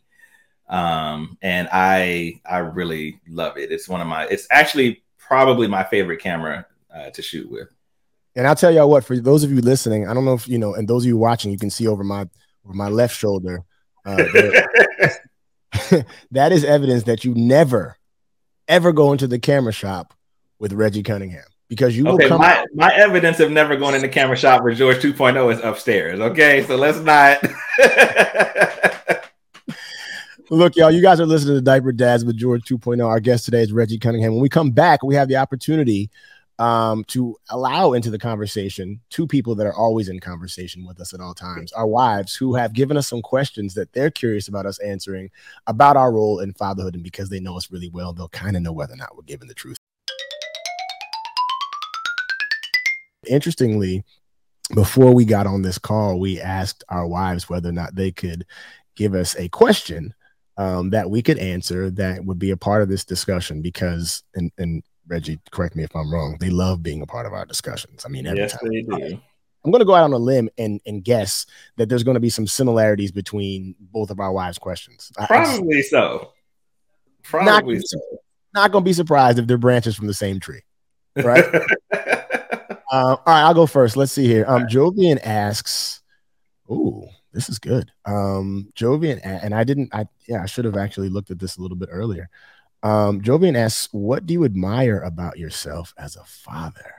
Um, 0.67 1.37
and 1.41 1.67
I 1.71 2.41
I 2.45 2.59
really 2.59 3.19
love 3.27 3.57
it. 3.57 3.71
It's 3.71 3.89
one 3.89 4.01
of 4.01 4.07
my. 4.07 4.25
It's 4.25 4.47
actually 4.51 5.03
probably 5.17 5.67
my 5.67 5.83
favorite 5.83 6.19
camera 6.19 6.65
uh, 6.93 7.09
to 7.11 7.21
shoot 7.21 7.49
with. 7.49 7.69
And 8.35 8.47
I'll 8.47 8.55
tell 8.55 8.71
y'all 8.71 8.89
what, 8.89 9.05
for 9.05 9.17
those 9.17 9.43
of 9.43 9.51
you 9.51 9.61
listening, 9.61 10.07
I 10.07 10.13
don't 10.13 10.25
know 10.25 10.33
if 10.33 10.47
you 10.47 10.57
know, 10.57 10.73
and 10.73 10.87
those 10.87 11.03
of 11.03 11.07
you 11.07 11.17
watching, 11.17 11.51
you 11.51 11.57
can 11.57 11.69
see 11.69 11.87
over 11.87 12.03
my 12.03 12.27
over 12.65 12.73
my 12.73 12.89
left 12.89 13.15
shoulder. 13.15 13.63
Uh, 14.05 14.17
that 16.31 16.51
is 16.51 16.63
evidence 16.63 17.03
that 17.03 17.23
you 17.23 17.33
never, 17.33 17.97
ever 18.67 18.91
go 18.91 19.11
into 19.11 19.27
the 19.27 19.39
camera 19.39 19.71
shop 19.71 20.13
with 20.59 20.73
Reggie 20.73 21.03
Cunningham 21.03 21.45
because 21.67 21.97
you 21.97 22.07
okay, 22.07 22.23
will 22.23 22.29
come. 22.29 22.41
My, 22.41 22.65
my 22.73 22.93
evidence 22.95 23.39
of 23.39 23.51
never 23.51 23.75
going 23.75 23.95
in 23.95 24.01
the 24.01 24.09
camera 24.09 24.37
shop 24.37 24.63
with 24.63 24.77
George 24.77 24.97
2.0 24.97 25.53
is 25.53 25.59
upstairs. 25.63 26.19
Okay, 26.19 26.63
so 26.65 26.75
let's 26.75 26.99
not. 26.99 27.41
Look, 30.51 30.75
y'all, 30.75 30.91
you 30.91 31.01
guys 31.01 31.19
are 31.19 31.25
listening 31.25 31.55
to 31.55 31.61
Diaper 31.61 31.91
Dads 31.91 32.23
with 32.23 32.37
George 32.37 32.63
2.0. 32.65 33.03
Our 33.03 33.19
guest 33.19 33.45
today 33.45 33.63
is 33.63 33.71
Reggie 33.71 33.97
Cunningham. 33.97 34.33
When 34.33 34.41
we 34.41 34.49
come 34.49 34.69
back, 34.69 35.01
we 35.01 35.15
have 35.15 35.27
the 35.27 35.37
opportunity 35.37 36.11
um, 36.59 37.03
to 37.05 37.35
allow 37.49 37.93
into 37.93 38.09
the 38.09 38.17
conversation 38.17 39.01
two 39.09 39.27
people 39.27 39.55
that 39.55 39.67
are 39.67 39.75
always 39.75 40.07
in 40.07 40.19
conversation 40.19 40.85
with 40.85 41.01
us 41.01 41.13
at 41.13 41.19
all 41.19 41.33
times 41.33 41.73
our 41.73 41.87
wives 41.87 42.35
who 42.35 42.55
have 42.55 42.73
given 42.73 42.95
us 42.95 43.07
some 43.07 43.21
questions 43.21 43.73
that 43.73 43.91
they're 43.91 44.11
curious 44.11 44.47
about 44.47 44.65
us 44.65 44.79
answering 44.79 45.29
about 45.67 45.97
our 45.97 46.13
role 46.13 46.39
in 46.39 46.53
fatherhood. 46.53 46.93
And 46.93 47.03
because 47.03 47.29
they 47.29 47.39
know 47.39 47.57
us 47.57 47.71
really 47.71 47.89
well 47.89 48.13
they'll 48.13 48.29
kind 48.29 48.55
of 48.55 48.61
know 48.61 48.71
whether 48.71 48.93
or 48.93 48.97
not 48.97 49.15
we're 49.15 49.23
giving 49.23 49.47
the 49.47 49.53
truth. 49.53 49.77
Interestingly 53.27 54.03
before 54.73 55.13
we 55.13 55.25
got 55.25 55.45
on 55.45 55.61
this 55.61 55.77
call 55.77 56.19
we 56.19 56.39
asked 56.39 56.83
our 56.89 57.05
wives 57.05 57.49
whether 57.49 57.69
or 57.69 57.73
not 57.73 57.95
they 57.95 58.11
could 58.11 58.45
give 58.95 59.13
us 59.13 59.35
a 59.35 59.49
question 59.49 60.13
um, 60.57 60.89
that 60.91 61.09
we 61.09 61.21
could 61.21 61.37
answer 61.37 61.89
that 61.91 62.23
would 62.23 62.39
be 62.39 62.51
a 62.51 62.57
part 62.57 62.81
of 62.81 62.87
this 62.89 63.03
discussion 63.03 63.61
because 63.61 64.23
and, 64.35 64.51
and 64.57 64.83
Reggie, 65.07 65.39
correct 65.51 65.75
me 65.75 65.83
if 65.83 65.95
I'm 65.95 66.11
wrong. 66.11 66.37
They 66.39 66.49
love 66.49 66.81
being 66.81 67.01
a 67.01 67.05
part 67.05 67.25
of 67.25 67.33
our 67.33 67.45
discussions. 67.45 68.05
I 68.05 68.09
mean, 68.09 68.25
every 68.25 68.39
yes, 68.39 68.59
time. 68.59 68.69
They 68.69 68.81
do. 68.81 69.21
I'm 69.63 69.71
going 69.71 69.79
to 69.79 69.85
go 69.85 69.95
out 69.95 70.03
on 70.03 70.13
a 70.13 70.17
limb 70.17 70.49
and, 70.59 70.79
and 70.85 71.03
guess 71.03 71.47
that 71.77 71.89
there's 71.89 72.03
going 72.03 72.15
to 72.15 72.21
be 72.21 72.29
some 72.29 72.45
similarities 72.45 73.11
between 73.11 73.75
both 73.79 74.11
of 74.11 74.19
our 74.19 74.31
wives' 74.31 74.59
questions. 74.59 75.11
Probably 75.15 75.79
I, 75.79 75.81
so. 75.81 76.33
Probably 77.23 77.75
not, 77.75 77.83
so. 77.85 77.99
Not 78.53 78.71
going 78.71 78.83
to 78.83 78.89
be 78.89 78.93
surprised 78.93 79.39
if 79.39 79.47
they're 79.47 79.57
branches 79.57 79.95
from 79.95 80.05
the 80.05 80.13
same 80.13 80.39
tree, 80.39 80.61
right? 81.15 81.43
uh, 81.91 82.77
all 82.91 83.23
right, 83.25 83.41
I'll 83.41 83.55
go 83.55 83.65
first. 83.65 83.97
Let's 83.97 84.11
see 84.11 84.27
here. 84.27 84.45
Um, 84.47 84.63
right. 84.63 84.71
Jovian 84.71 85.19
asks, 85.23 86.03
"Ooh, 86.69 87.07
this 87.33 87.49
is 87.49 87.59
good." 87.59 87.91
Um, 88.05 88.71
Jovian, 88.75 89.19
and 89.23 89.53
I 89.53 89.63
didn't. 89.63 89.93
I 89.93 90.05
yeah, 90.27 90.43
I 90.43 90.45
should 90.45 90.65
have 90.65 90.77
actually 90.77 91.09
looked 91.09 91.31
at 91.31 91.39
this 91.39 91.57
a 91.57 91.61
little 91.61 91.75
bit 91.75 91.89
earlier. 91.91 92.29
Um, 92.85 93.19
Jovian 93.19 93.57
asks, 93.57 93.89
What 93.91 94.27
do 94.27 94.33
you 94.35 94.45
admire 94.45 94.99
about 94.99 95.39
yourself 95.39 95.91
as 95.97 96.15
a 96.15 96.23
father? 96.23 96.93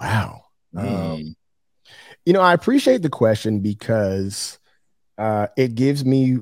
Wow. 0.00 0.44
Mm. 0.72 1.14
Um, 1.14 1.36
you 2.24 2.32
know, 2.32 2.40
I 2.40 2.54
appreciate 2.54 3.02
the 3.02 3.10
question 3.10 3.58
because 3.58 4.60
uh, 5.18 5.48
it 5.56 5.74
gives 5.74 6.04
me 6.04 6.38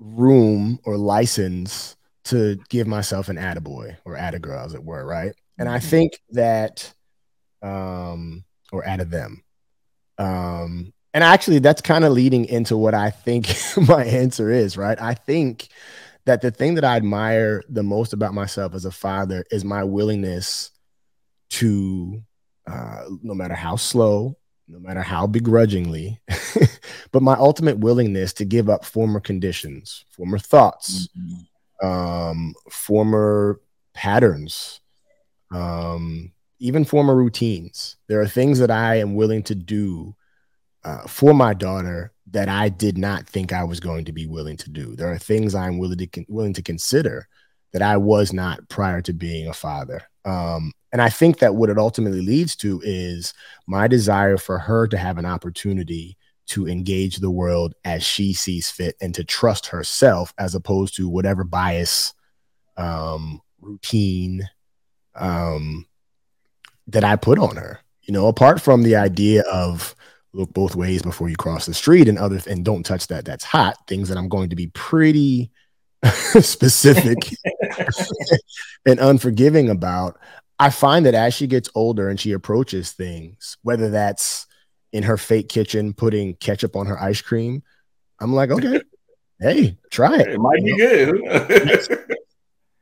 room 0.00 0.80
or 0.82 0.96
license 0.96 1.96
to 2.24 2.58
give 2.68 2.88
myself 2.88 3.28
an 3.28 3.36
attaboy 3.36 3.96
or 4.04 4.16
attagirl, 4.16 4.64
as 4.64 4.74
it 4.74 4.82
were, 4.82 5.06
right? 5.06 5.32
And 5.56 5.68
I 5.68 5.78
mm-hmm. 5.78 5.86
think 5.86 6.20
that, 6.30 6.92
um, 7.62 8.44
or 8.72 8.84
out 8.84 8.98
of 8.98 9.10
them. 9.10 9.44
Um, 10.18 10.92
and 11.14 11.22
actually, 11.22 11.60
that's 11.60 11.80
kind 11.80 12.04
of 12.04 12.12
leading 12.12 12.46
into 12.46 12.76
what 12.76 12.94
I 12.94 13.10
think 13.10 13.54
my 13.76 14.04
answer 14.04 14.50
is, 14.50 14.76
right? 14.76 15.00
I 15.00 15.14
think 15.14 15.68
that 16.30 16.42
the 16.42 16.52
thing 16.52 16.76
that 16.76 16.84
I 16.84 16.94
admire 16.94 17.64
the 17.68 17.82
most 17.82 18.12
about 18.12 18.34
myself 18.34 18.72
as 18.72 18.84
a 18.84 18.92
father 18.92 19.44
is 19.50 19.64
my 19.64 19.82
willingness 19.82 20.70
to, 21.50 22.22
uh, 22.68 23.02
no 23.20 23.34
matter 23.34 23.54
how 23.54 23.74
slow, 23.74 24.36
no 24.68 24.78
matter 24.78 25.02
how 25.02 25.26
begrudgingly, 25.26 26.20
but 27.10 27.24
my 27.24 27.34
ultimate 27.34 27.78
willingness 27.78 28.32
to 28.34 28.44
give 28.44 28.70
up 28.70 28.84
former 28.84 29.18
conditions, 29.18 30.04
former 30.10 30.38
thoughts, 30.38 31.08
mm-hmm. 31.18 31.84
um, 31.84 32.54
former 32.70 33.60
patterns, 33.92 34.80
um, 35.50 36.30
even 36.60 36.84
former 36.84 37.16
routines. 37.16 37.96
There 38.06 38.20
are 38.20 38.28
things 38.28 38.60
that 38.60 38.70
I 38.70 39.00
am 39.00 39.16
willing 39.16 39.42
to 39.44 39.56
do 39.56 40.14
uh, 40.84 41.08
for 41.08 41.34
my 41.34 41.54
daughter 41.54 42.12
that 42.32 42.48
I 42.48 42.68
did 42.68 42.96
not 42.96 43.26
think 43.26 43.52
I 43.52 43.64
was 43.64 43.80
going 43.80 44.04
to 44.04 44.12
be 44.12 44.26
willing 44.26 44.56
to 44.58 44.70
do. 44.70 44.94
There 44.94 45.10
are 45.10 45.18
things 45.18 45.54
I'm 45.54 45.78
willing 45.78 45.98
to 45.98 46.06
con- 46.06 46.26
willing 46.28 46.54
to 46.54 46.62
consider 46.62 47.28
that 47.72 47.82
I 47.82 47.96
was 47.96 48.32
not 48.32 48.68
prior 48.68 49.00
to 49.02 49.12
being 49.12 49.48
a 49.48 49.54
father. 49.54 50.02
Um, 50.24 50.72
and 50.92 51.00
I 51.00 51.08
think 51.08 51.38
that 51.38 51.54
what 51.54 51.70
it 51.70 51.78
ultimately 51.78 52.20
leads 52.20 52.56
to 52.56 52.80
is 52.84 53.32
my 53.66 53.86
desire 53.86 54.36
for 54.36 54.58
her 54.58 54.86
to 54.88 54.98
have 54.98 55.18
an 55.18 55.26
opportunity 55.26 56.16
to 56.48 56.66
engage 56.66 57.18
the 57.18 57.30
world 57.30 57.74
as 57.84 58.02
she 58.02 58.32
sees 58.32 58.70
fit 58.70 58.96
and 59.00 59.14
to 59.14 59.22
trust 59.22 59.66
herself 59.66 60.34
as 60.36 60.54
opposed 60.54 60.96
to 60.96 61.08
whatever 61.08 61.44
bias, 61.44 62.12
um, 62.76 63.40
routine 63.60 64.48
um, 65.14 65.86
that 66.88 67.04
I 67.04 67.14
put 67.16 67.38
on 67.38 67.56
her. 67.56 67.80
You 68.02 68.12
know, 68.12 68.26
apart 68.26 68.60
from 68.60 68.82
the 68.82 68.96
idea 68.96 69.42
of 69.42 69.94
look 70.32 70.52
both 70.52 70.76
ways 70.76 71.02
before 71.02 71.28
you 71.28 71.36
cross 71.36 71.66
the 71.66 71.74
street 71.74 72.08
and 72.08 72.18
other 72.18 72.40
and 72.48 72.64
don't 72.64 72.84
touch 72.84 73.06
that. 73.08 73.24
That's 73.24 73.44
hot. 73.44 73.76
Things 73.86 74.08
that 74.08 74.18
i'm 74.18 74.28
going 74.28 74.50
to 74.50 74.56
be 74.56 74.68
pretty 74.68 75.50
specific 76.40 77.18
and 78.86 78.98
unforgiving 79.00 79.70
about. 79.70 80.18
I 80.58 80.68
find 80.68 81.06
that 81.06 81.14
as 81.14 81.32
she 81.32 81.46
gets 81.46 81.70
older 81.74 82.10
and 82.10 82.20
she 82.20 82.32
approaches 82.32 82.92
things 82.92 83.56
whether 83.62 83.90
that's 83.90 84.46
in 84.92 85.04
her 85.04 85.16
fake 85.16 85.48
kitchen 85.48 85.94
putting 85.94 86.34
ketchup 86.34 86.76
on 86.76 86.86
her 86.86 87.00
ice 87.00 87.22
cream 87.22 87.62
i'm 88.20 88.34
like 88.34 88.50
okay 88.50 88.82
hey 89.40 89.78
try 89.90 90.18
it. 90.18 90.28
It 90.28 90.38
might 90.38 90.62
be 90.62 90.76
good. 90.76 92.18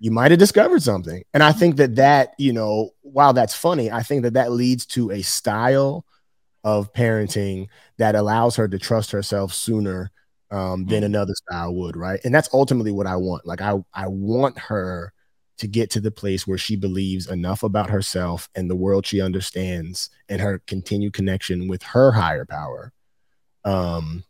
You 0.01 0.13
might 0.13 0.31
have 0.31 0.39
discovered 0.39 0.83
something. 0.83 1.25
And 1.35 1.43
I 1.43 1.53
think 1.53 1.77
that 1.77 1.97
that, 1.97 2.35
you 2.39 2.53
know, 2.53 2.91
while 3.03 3.33
that's 3.33 3.55
funny, 3.55 3.91
I 3.91 4.03
think 4.03 4.23
that 4.23 4.35
that 4.35 4.53
leads 4.53 4.87
to 4.87 5.11
a 5.11 5.23
style 5.23 6.05
of 6.69 6.93
parenting 6.93 7.69
that 7.97 8.15
allows 8.15 8.57
her 8.57 8.69
to 8.69 8.79
trust 8.79 9.11
herself 9.11 9.55
sooner 9.55 10.11
um, 10.51 10.85
than 10.87 10.99
mm-hmm. 10.99 11.05
another 11.07 11.35
style 11.35 11.75
would, 11.75 11.97
right? 11.97 12.21
And 12.25 12.35
that's 12.35 12.51
ultimately 12.53 12.93
what 12.93 13.07
I 13.07 13.17
want. 13.17 13.47
Like 13.47 13.63
I 13.63 13.75
I 13.95 14.07
want 14.09 14.59
her 14.59 15.13
to 15.59 15.67
get 15.67 15.91
to 15.91 16.01
the 16.01 16.11
place 16.11 16.47
where 16.47 16.59
she 16.59 16.77
believes 16.77 17.29
enough 17.29 17.63
about 17.63 17.91
herself 17.91 18.49
and 18.55 18.71
the 18.71 18.77
world 18.77 19.07
she 19.07 19.21
understands 19.21 20.11
and 20.29 20.41
her 20.41 20.63
continued 20.67 21.15
connection 21.15 21.69
with 21.69 21.83
her 21.83 22.13
higher 22.13 22.45
power. 22.45 22.93
Um, 23.65 24.25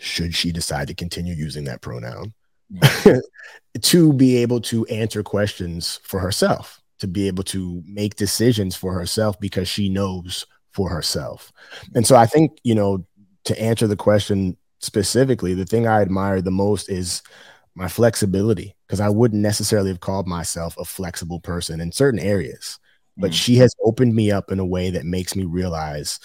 should 0.00 0.34
she 0.34 0.52
decide 0.52 0.88
to 0.88 0.94
continue 0.94 1.34
using 1.34 1.64
that 1.64 1.82
pronoun, 1.82 2.32
mm-hmm. 2.72 3.18
to 3.80 4.12
be 4.12 4.36
able 4.38 4.60
to 4.62 4.86
answer 4.86 5.22
questions 5.22 6.00
for 6.02 6.18
herself, 6.20 6.80
to 7.00 7.06
be 7.06 7.26
able 7.26 7.44
to 7.44 7.82
make 7.86 8.16
decisions 8.16 8.74
for 8.74 8.94
herself 8.94 9.38
because 9.38 9.68
she 9.68 9.88
knows 9.88 10.46
for 10.74 10.90
herself. 10.90 11.52
And 11.94 12.06
so 12.06 12.16
I 12.16 12.26
think, 12.26 12.58
you 12.64 12.74
know, 12.74 13.06
to 13.44 13.60
answer 13.60 13.86
the 13.86 13.96
question 13.96 14.56
specifically, 14.80 15.54
the 15.54 15.64
thing 15.64 15.86
I 15.86 16.02
admire 16.02 16.42
the 16.42 16.50
most 16.50 16.90
is 16.90 17.22
my 17.74 17.88
flexibility 17.88 18.74
because 18.86 19.00
I 19.00 19.08
wouldn't 19.08 19.42
necessarily 19.42 19.90
have 19.90 20.00
called 20.00 20.26
myself 20.26 20.76
a 20.78 20.84
flexible 20.84 21.40
person 21.40 21.80
in 21.80 21.92
certain 21.92 22.20
areas. 22.20 22.78
But 23.16 23.30
mm. 23.30 23.34
she 23.34 23.56
has 23.56 23.74
opened 23.84 24.14
me 24.14 24.30
up 24.30 24.50
in 24.50 24.58
a 24.58 24.66
way 24.66 24.90
that 24.90 25.04
makes 25.04 25.36
me 25.36 25.44
realize 25.44 26.18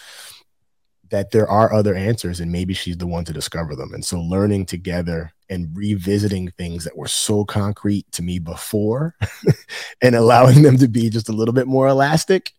that 1.10 1.32
there 1.32 1.48
are 1.48 1.74
other 1.74 1.96
answers 1.96 2.40
and 2.40 2.52
maybe 2.52 2.74
she's 2.74 2.98
the 2.98 3.08
one 3.08 3.26
to 3.26 3.34
discover 3.34 3.76
them. 3.76 3.94
And 3.94 4.06
so 4.06 4.22
learning 4.22 4.66
together 4.68 5.32
and 5.50 5.76
revisiting 5.76 6.52
things 6.52 6.84
that 6.84 6.96
were 6.96 7.08
so 7.08 7.44
concrete 7.44 8.12
to 8.12 8.22
me 8.22 8.38
before 8.38 9.16
and 10.02 10.16
allowing 10.16 10.62
them 10.62 10.78
to 10.78 10.88
be 10.88 11.10
just 11.10 11.30
a 11.30 11.34
little 11.34 11.54
bit 11.54 11.68
more 11.68 11.88
elastic 11.88 12.54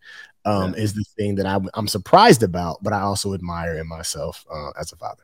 um, 0.44 0.74
yeah. 0.74 0.82
is 0.82 0.94
the 0.94 1.04
thing 1.16 1.34
that 1.36 1.46
I, 1.46 1.58
am 1.76 1.88
surprised 1.88 2.42
about, 2.42 2.82
but 2.82 2.92
I 2.92 3.00
also 3.00 3.34
admire 3.34 3.78
in 3.78 3.88
myself 3.88 4.44
uh, 4.52 4.70
as 4.78 4.92
a 4.92 4.96
father. 4.96 5.22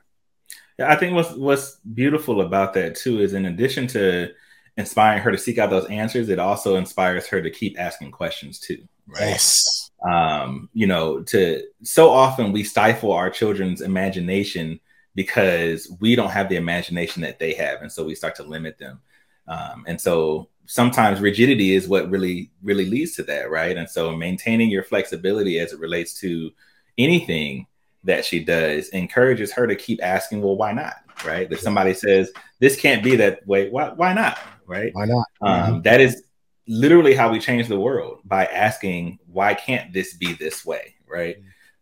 Yeah, 0.78 0.92
I 0.92 0.96
think 0.96 1.14
what's 1.14 1.32
what's 1.32 1.76
beautiful 1.94 2.42
about 2.42 2.74
that 2.74 2.96
too 2.96 3.20
is 3.20 3.32
in 3.32 3.46
addition 3.46 3.86
to 3.88 4.30
inspiring 4.76 5.22
her 5.22 5.32
to 5.32 5.38
seek 5.38 5.58
out 5.58 5.70
those 5.70 5.88
answers, 5.88 6.28
it 6.28 6.38
also 6.38 6.76
inspires 6.76 7.26
her 7.28 7.40
to 7.40 7.50
keep 7.50 7.78
asking 7.78 8.10
questions 8.10 8.58
too. 8.58 8.86
Right? 9.06 9.30
Yes. 9.30 9.90
Um, 10.06 10.68
you 10.74 10.86
know, 10.86 11.22
to 11.22 11.62
so 11.82 12.10
often 12.10 12.52
we 12.52 12.64
stifle 12.64 13.12
our 13.12 13.30
children's 13.30 13.80
imagination 13.80 14.80
because 15.14 15.90
we 16.00 16.14
don't 16.14 16.30
have 16.30 16.50
the 16.50 16.56
imagination 16.56 17.22
that 17.22 17.38
they 17.38 17.54
have, 17.54 17.80
and 17.80 17.90
so 17.90 18.04
we 18.04 18.14
start 18.14 18.34
to 18.36 18.42
limit 18.42 18.78
them. 18.78 19.00
Um, 19.48 19.84
and 19.86 19.98
so 19.98 20.48
sometimes 20.66 21.20
rigidity 21.20 21.74
is 21.74 21.88
what 21.88 22.10
really 22.10 22.50
really 22.62 22.86
leads 22.86 23.14
to 23.16 23.22
that, 23.24 23.50
right? 23.50 23.76
And 23.76 23.88
so 23.88 24.14
maintaining 24.16 24.70
your 24.70 24.82
flexibility 24.82 25.58
as 25.58 25.72
it 25.72 25.80
relates 25.80 26.14
to 26.20 26.50
anything 26.98 27.66
that 28.04 28.24
she 28.24 28.44
does 28.44 28.88
encourages 28.90 29.52
her 29.52 29.66
to 29.66 29.76
keep 29.76 30.02
asking, 30.02 30.42
well, 30.42 30.56
why 30.56 30.72
not? 30.72 30.96
Right. 31.24 31.50
If 31.50 31.60
somebody 31.60 31.94
says 31.94 32.30
this 32.60 32.78
can't 32.78 33.02
be 33.02 33.16
that 33.16 33.46
way, 33.46 33.70
why, 33.70 33.90
why 33.90 34.12
not? 34.12 34.38
Right. 34.66 34.94
Why 34.94 35.06
not? 35.06 35.26
Um, 35.40 35.50
mm-hmm. 35.50 35.82
that 35.82 36.00
is 36.00 36.22
literally 36.68 37.14
how 37.14 37.30
we 37.30 37.40
change 37.40 37.68
the 37.68 37.80
world 37.80 38.20
by 38.24 38.46
asking, 38.46 39.18
why 39.26 39.54
can't 39.54 39.92
this 39.92 40.14
be 40.14 40.34
this 40.34 40.64
way? 40.64 40.94
Right. 41.08 41.36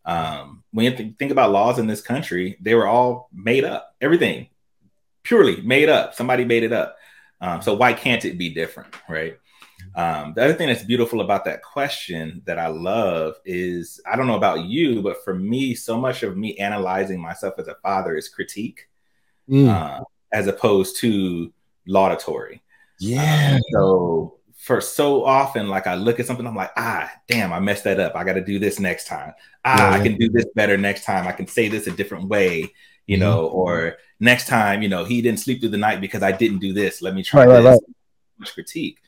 Um, 0.04 0.62
when 0.72 0.84
you 0.84 0.96
th- 0.96 1.16
think 1.18 1.32
about 1.32 1.50
laws 1.50 1.78
in 1.78 1.86
this 1.86 2.00
country, 2.00 2.56
they 2.60 2.74
were 2.74 2.86
all 2.86 3.28
made 3.32 3.64
up, 3.64 3.94
everything 4.00 4.48
purely 5.24 5.60
made 5.62 5.88
up. 5.88 6.14
Somebody 6.14 6.44
made 6.44 6.62
it 6.62 6.72
up. 6.72 6.96
Um, 7.44 7.60
so 7.60 7.74
why 7.74 7.92
can't 7.92 8.24
it 8.24 8.38
be 8.38 8.48
different? 8.48 8.94
Right. 9.06 9.36
Um, 9.94 10.32
the 10.34 10.44
other 10.44 10.54
thing 10.54 10.68
that's 10.68 10.82
beautiful 10.82 11.20
about 11.20 11.44
that 11.44 11.62
question 11.62 12.40
that 12.46 12.58
I 12.58 12.68
love 12.68 13.34
is 13.44 14.00
I 14.10 14.16
don't 14.16 14.26
know 14.26 14.36
about 14.36 14.64
you, 14.64 15.02
but 15.02 15.22
for 15.22 15.34
me, 15.34 15.74
so 15.74 15.98
much 15.98 16.22
of 16.22 16.38
me 16.38 16.56
analyzing 16.56 17.20
myself 17.20 17.54
as 17.58 17.68
a 17.68 17.76
father 17.82 18.16
is 18.16 18.30
critique, 18.30 18.88
mm. 19.48 19.68
uh, 19.68 20.02
as 20.32 20.46
opposed 20.46 20.98
to 21.00 21.52
laudatory. 21.86 22.62
Yeah. 22.98 23.56
Um, 23.56 23.60
so 23.72 24.38
for 24.56 24.80
so 24.80 25.22
often, 25.24 25.68
like 25.68 25.86
I 25.86 25.96
look 25.96 26.18
at 26.18 26.26
something, 26.26 26.46
I'm 26.46 26.56
like, 26.56 26.72
ah, 26.78 27.12
damn, 27.28 27.52
I 27.52 27.60
messed 27.60 27.84
that 27.84 28.00
up. 28.00 28.16
I 28.16 28.24
got 28.24 28.34
to 28.34 28.44
do 28.44 28.58
this 28.58 28.80
next 28.80 29.06
time. 29.06 29.34
Ah, 29.66 29.90
yeah. 29.90 30.00
I 30.00 30.02
can 30.02 30.16
do 30.16 30.30
this 30.30 30.46
better 30.54 30.78
next 30.78 31.04
time. 31.04 31.28
I 31.28 31.32
can 31.32 31.46
say 31.46 31.68
this 31.68 31.86
a 31.86 31.90
different 31.90 32.28
way, 32.28 32.72
you 33.06 33.18
mm-hmm. 33.18 33.20
know, 33.20 33.46
or 33.48 33.98
next 34.24 34.48
time, 34.48 34.82
you 34.82 34.88
know, 34.88 35.04
he 35.04 35.22
didn't 35.22 35.40
sleep 35.40 35.60
through 35.60 35.68
the 35.70 35.78
night 35.78 36.00
because 36.00 36.22
I 36.22 36.32
didn't 36.32 36.58
do 36.58 36.72
this. 36.72 37.02
Let 37.02 37.14
me 37.14 37.22
try 37.22 37.46
right, 37.46 37.60
this. 37.60 37.64
Right, 37.64 37.80
right. 38.40 38.54
Critique. 38.54 38.98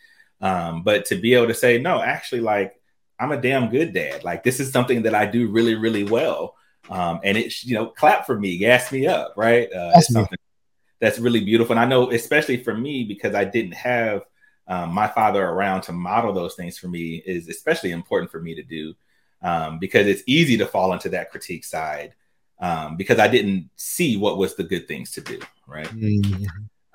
Um, 0.40 0.82
but 0.82 1.06
to 1.06 1.16
be 1.16 1.34
able 1.34 1.48
to 1.48 1.54
say, 1.54 1.78
no, 1.78 2.00
actually, 2.00 2.42
like 2.42 2.80
I'm 3.18 3.32
a 3.32 3.40
damn 3.40 3.70
good 3.70 3.92
dad. 3.92 4.22
Like 4.22 4.44
this 4.44 4.60
is 4.60 4.70
something 4.70 5.02
that 5.02 5.14
I 5.14 5.26
do 5.26 5.48
really, 5.48 5.74
really 5.74 6.04
well. 6.04 6.54
Um, 6.88 7.20
and 7.24 7.36
it, 7.36 7.64
you 7.64 7.74
know, 7.74 7.86
clap 7.86 8.26
for 8.26 8.38
me, 8.38 8.58
gas 8.58 8.92
me 8.92 9.06
up, 9.06 9.34
right? 9.36 9.72
Uh, 9.72 9.90
that's 9.94 10.12
something 10.12 10.38
that's 11.00 11.18
really 11.18 11.44
beautiful. 11.44 11.72
And 11.72 11.80
I 11.80 11.86
know, 11.86 12.10
especially 12.10 12.62
for 12.62 12.74
me, 12.74 13.04
because 13.04 13.34
I 13.34 13.44
didn't 13.44 13.74
have 13.74 14.22
um, 14.68 14.92
my 14.92 15.08
father 15.08 15.44
around 15.44 15.82
to 15.82 15.92
model 15.92 16.32
those 16.32 16.54
things 16.54 16.78
for 16.78 16.88
me, 16.88 17.22
is 17.26 17.48
especially 17.48 17.90
important 17.90 18.30
for 18.30 18.40
me 18.40 18.54
to 18.54 18.62
do 18.62 18.94
um, 19.42 19.78
because 19.78 20.06
it's 20.06 20.22
easy 20.26 20.56
to 20.58 20.66
fall 20.66 20.92
into 20.92 21.08
that 21.10 21.30
critique 21.30 21.64
side 21.64 22.14
um, 22.58 22.96
because 22.96 23.18
I 23.18 23.28
didn't 23.28 23.70
see 23.76 24.16
what 24.16 24.38
was 24.38 24.54
the 24.54 24.64
good 24.64 24.88
things 24.88 25.10
to 25.12 25.20
do, 25.20 25.40
right? 25.66 25.86
Mm-hmm. 25.88 26.44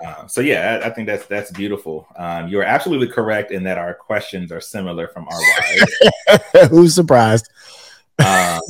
Um, 0.05 0.27
so 0.27 0.41
yeah, 0.41 0.79
I, 0.81 0.87
I, 0.87 0.89
think 0.89 1.07
that's 1.07 1.27
that's 1.27 1.51
beautiful. 1.51 2.07
Um, 2.15 2.47
you 2.47 2.59
are 2.59 2.63
absolutely 2.63 3.07
correct 3.07 3.51
in 3.51 3.63
that 3.63 3.77
our 3.77 3.93
questions 3.93 4.51
are 4.51 4.61
similar 4.61 5.07
from 5.07 5.27
our 5.27 5.39
wives. 5.39 6.69
Who's 6.69 6.95
surprised? 6.95 7.49
Um, 8.17 8.61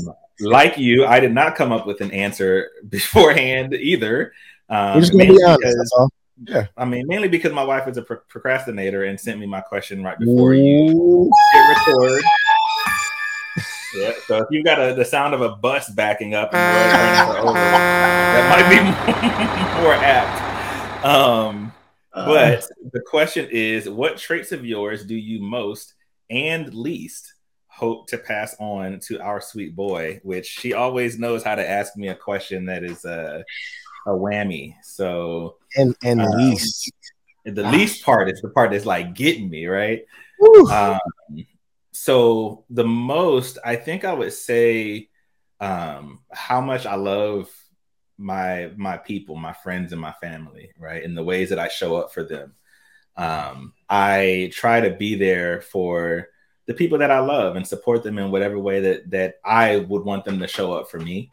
like 0.41 0.77
you, 0.77 1.05
I 1.05 1.19
did 1.19 1.33
not 1.33 1.55
come 1.55 1.71
up 1.71 1.87
with 1.87 2.01
an 2.01 2.11
answer 2.11 2.71
beforehand 2.89 3.73
either. 3.73 4.33
Um, 4.69 4.95
We're 4.95 4.99
just 5.01 5.11
gonna 5.13 5.25
be 5.27 5.43
honest. 5.43 5.61
Because, 5.61 6.09
yeah, 6.43 6.67
I 6.75 6.85
mean, 6.85 7.07
mainly 7.07 7.27
because 7.27 7.53
my 7.53 7.63
wife 7.63 7.87
is 7.87 7.97
a 7.97 8.01
pro- 8.01 8.17
procrastinator 8.27 9.03
and 9.05 9.19
sent 9.19 9.39
me 9.39 9.45
my 9.45 9.61
question 9.61 10.03
right 10.03 10.17
before 10.17 10.53
Ooh. 10.53 10.57
you 10.57 11.31
hit 11.53 11.77
record. 11.87 12.23
Yeah, 13.95 14.13
so 14.25 14.37
if 14.37 14.47
you've 14.51 14.65
got 14.65 14.79
a, 14.79 14.93
the 14.93 15.03
sound 15.03 15.33
of 15.33 15.41
a 15.41 15.55
bus 15.55 15.89
backing 15.89 16.33
up 16.33 16.53
and 16.53 17.37
over, 17.37 17.53
that 17.53 18.49
might 18.49 18.69
be 18.69 19.81
more 19.81 19.93
apt. 19.93 21.05
Um, 21.05 21.73
uh, 22.13 22.25
but 22.25 22.67
the 22.91 23.01
question 23.01 23.47
is, 23.51 23.89
what 23.89 24.17
traits 24.17 24.51
of 24.51 24.65
yours 24.65 25.05
do 25.05 25.15
you 25.15 25.41
most 25.41 25.93
and 26.29 26.73
least 26.73 27.33
hope 27.67 28.07
to 28.07 28.17
pass 28.17 28.55
on 28.59 28.99
to 29.07 29.19
our 29.19 29.41
sweet 29.41 29.75
boy? 29.75 30.21
Which 30.23 30.47
she 30.47 30.73
always 30.73 31.19
knows 31.19 31.43
how 31.43 31.55
to 31.55 31.69
ask 31.69 31.97
me 31.97 32.09
a 32.09 32.15
question 32.15 32.65
that 32.65 32.83
is 32.83 33.03
a, 33.03 33.43
a 34.07 34.11
whammy. 34.11 34.75
So 34.83 35.57
and 35.75 35.95
and 36.03 36.21
um, 36.21 36.31
least 36.31 36.91
the 37.45 37.63
least 37.63 38.03
part 38.03 38.29
is 38.29 38.41
the 38.41 38.49
part 38.49 38.71
that's 38.71 38.85
like 38.85 39.15
getting 39.15 39.49
me 39.49 39.65
right. 39.65 40.05
Um, 40.71 40.99
so 42.01 42.65
the 42.71 42.83
most, 42.83 43.59
I 43.63 43.75
think 43.75 44.05
I 44.05 44.13
would 44.13 44.33
say, 44.33 45.09
um, 45.59 46.21
how 46.31 46.59
much 46.59 46.87
I 46.87 46.95
love 46.95 47.47
my 48.17 48.71
my 48.75 48.97
people, 48.97 49.35
my 49.35 49.53
friends, 49.53 49.91
and 49.91 50.01
my 50.01 50.13
family, 50.13 50.71
right? 50.79 51.03
In 51.03 51.13
the 51.13 51.23
ways 51.23 51.49
that 51.49 51.59
I 51.59 51.67
show 51.67 51.97
up 51.97 52.11
for 52.11 52.23
them. 52.23 52.55
Um, 53.15 53.73
I 53.87 54.49
try 54.51 54.81
to 54.81 54.95
be 54.95 55.13
there 55.13 55.61
for 55.61 56.29
the 56.65 56.73
people 56.73 56.97
that 56.97 57.11
I 57.11 57.19
love 57.19 57.55
and 57.55 57.67
support 57.67 58.01
them 58.01 58.17
in 58.17 58.31
whatever 58.31 58.57
way 58.57 58.79
that 58.79 59.11
that 59.11 59.35
I 59.45 59.77
would 59.77 60.03
want 60.03 60.25
them 60.25 60.39
to 60.39 60.47
show 60.47 60.73
up 60.73 60.89
for 60.89 60.99
me. 60.99 61.29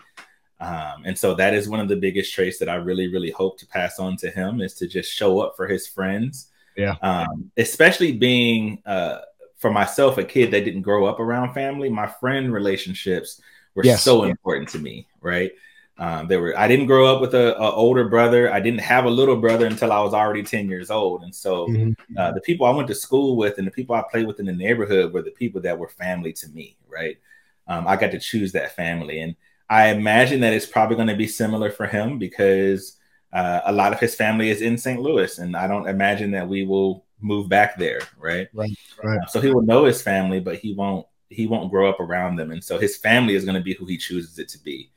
Um, 0.61 1.05
and 1.07 1.19
so 1.19 1.35
that 1.37 1.55
is 1.55 1.67
one 1.67 1.81
of 1.81 1.89
the 1.89 1.97
biggest 1.97 2.35
traits 2.35 2.59
that 2.59 2.69
I 2.69 2.75
really, 2.75 3.09
really 3.09 3.31
hope 3.31 3.59
to 3.61 3.67
pass 3.67 3.99
on 3.99 4.19
to 4.19 4.29
him 4.29 4.61
is 4.61 4.75
to 4.75 4.87
just 4.87 5.11
show 5.11 5.41
up 5.41 5.57
for 5.57 5.67
his 5.67 5.87
friends. 5.87 6.49
Yeah. 6.77 6.97
Um, 7.01 7.51
especially 7.57 8.13
being 8.13 8.83
uh, 8.85 9.21
for 9.59 9.71
myself, 9.71 10.19
a 10.19 10.25
kid 10.25 10.51
that 10.53 10.65
didn't 10.65 10.83
grow 10.83 11.07
up 11.07 11.21
around 11.21 11.53
family, 11.53 11.89
my 11.89 12.07
friend 12.07 12.53
relationships 12.53 13.41
were 13.75 13.85
yes. 13.85 14.03
so 14.03 14.25
important 14.25 14.69
to 14.71 14.79
me, 14.79 15.07
right? 15.21 15.53
Um, 15.99 16.29
there 16.29 16.41
were 16.41 16.57
I 16.57 16.69
didn't 16.69 16.87
grow 16.87 17.13
up 17.13 17.21
with 17.21 17.35
a, 17.35 17.57
a, 17.57 17.73
older 17.73 18.09
brother. 18.09 18.53
I 18.53 18.61
didn't 18.61 18.81
have 18.81 19.05
a 19.05 19.11
little 19.11 19.37
brother 19.37 19.67
until 19.67 19.91
I 19.91 20.01
was 20.01 20.15
already 20.15 20.45
10 20.45 20.69
years 20.69 20.93
old. 20.93 21.25
And 21.25 21.35
so 21.35 21.67
mm-hmm. 21.67 22.17
uh, 22.17 22.31
the 22.33 22.41
people 22.41 22.67
I 22.67 22.71
went 22.71 22.87
to 22.89 22.95
school 22.95 23.37
with 23.37 23.59
and 23.59 23.67
the 23.67 23.73
people 23.73 23.97
I 23.97 24.05
played 24.09 24.27
with 24.27 24.39
in 24.39 24.47
the 24.47 24.53
neighborhood 24.53 25.13
were 25.13 25.23
the 25.23 25.33
people 25.33 25.61
that 25.63 25.77
were 25.77 25.89
family 25.89 26.33
to 26.35 26.49
me, 26.51 26.77
right? 26.89 27.19
Um, 27.67 27.89
I 27.89 27.97
got 27.97 28.13
to 28.13 28.21
choose 28.21 28.53
that 28.53 28.77
family. 28.77 29.21
And 29.21 29.35
I 29.69 29.89
imagine 29.89 30.41
that 30.41 30.53
it's 30.53 30.67
probably 30.67 30.95
going 30.95 31.09
to 31.09 31.17
be 31.17 31.27
similar 31.27 31.71
for 31.71 31.87
him 31.87 32.17
because 32.17 32.97
uh, 33.33 33.63
a 33.65 33.73
lot 33.73 33.93
of 33.93 33.99
his 33.99 34.15
family 34.15 34.51
is 34.51 34.63
in 34.63 34.79
St. 34.79 35.01
Louis. 35.01 35.37
And 35.39 35.57
I 35.57 35.67
don't 35.67 35.89
imagine 35.89 36.31
that 36.31 36.49
we 36.49 36.65
will 36.65 37.05
move 37.21 37.49
back 37.49 37.79
there, 37.79 38.01
right? 38.19 38.49
Right. 38.53 38.79
right. 39.03 39.21
Uh, 39.23 39.27
so 39.27 39.41
he 39.41 39.51
will 39.51 39.63
know 39.63 39.85
his 39.85 40.03
family, 40.03 40.41
but 40.41 40.57
he 40.57 40.75
won't 40.75 41.07
he 41.31 41.47
won't 41.47 41.71
grow 41.71 41.89
up 41.91 42.01
around 42.01 42.37
them. 42.37 42.51
And 42.51 42.63
so 42.65 42.79
his 42.79 42.97
family 42.97 43.35
is 43.35 43.45
going 43.45 43.57
to 43.57 43.63
be 43.63 43.75
who 43.75 43.87
he 43.87 43.99
chooses 43.99 44.39
it 44.39 44.49
to 44.51 44.59
be. 44.63 44.91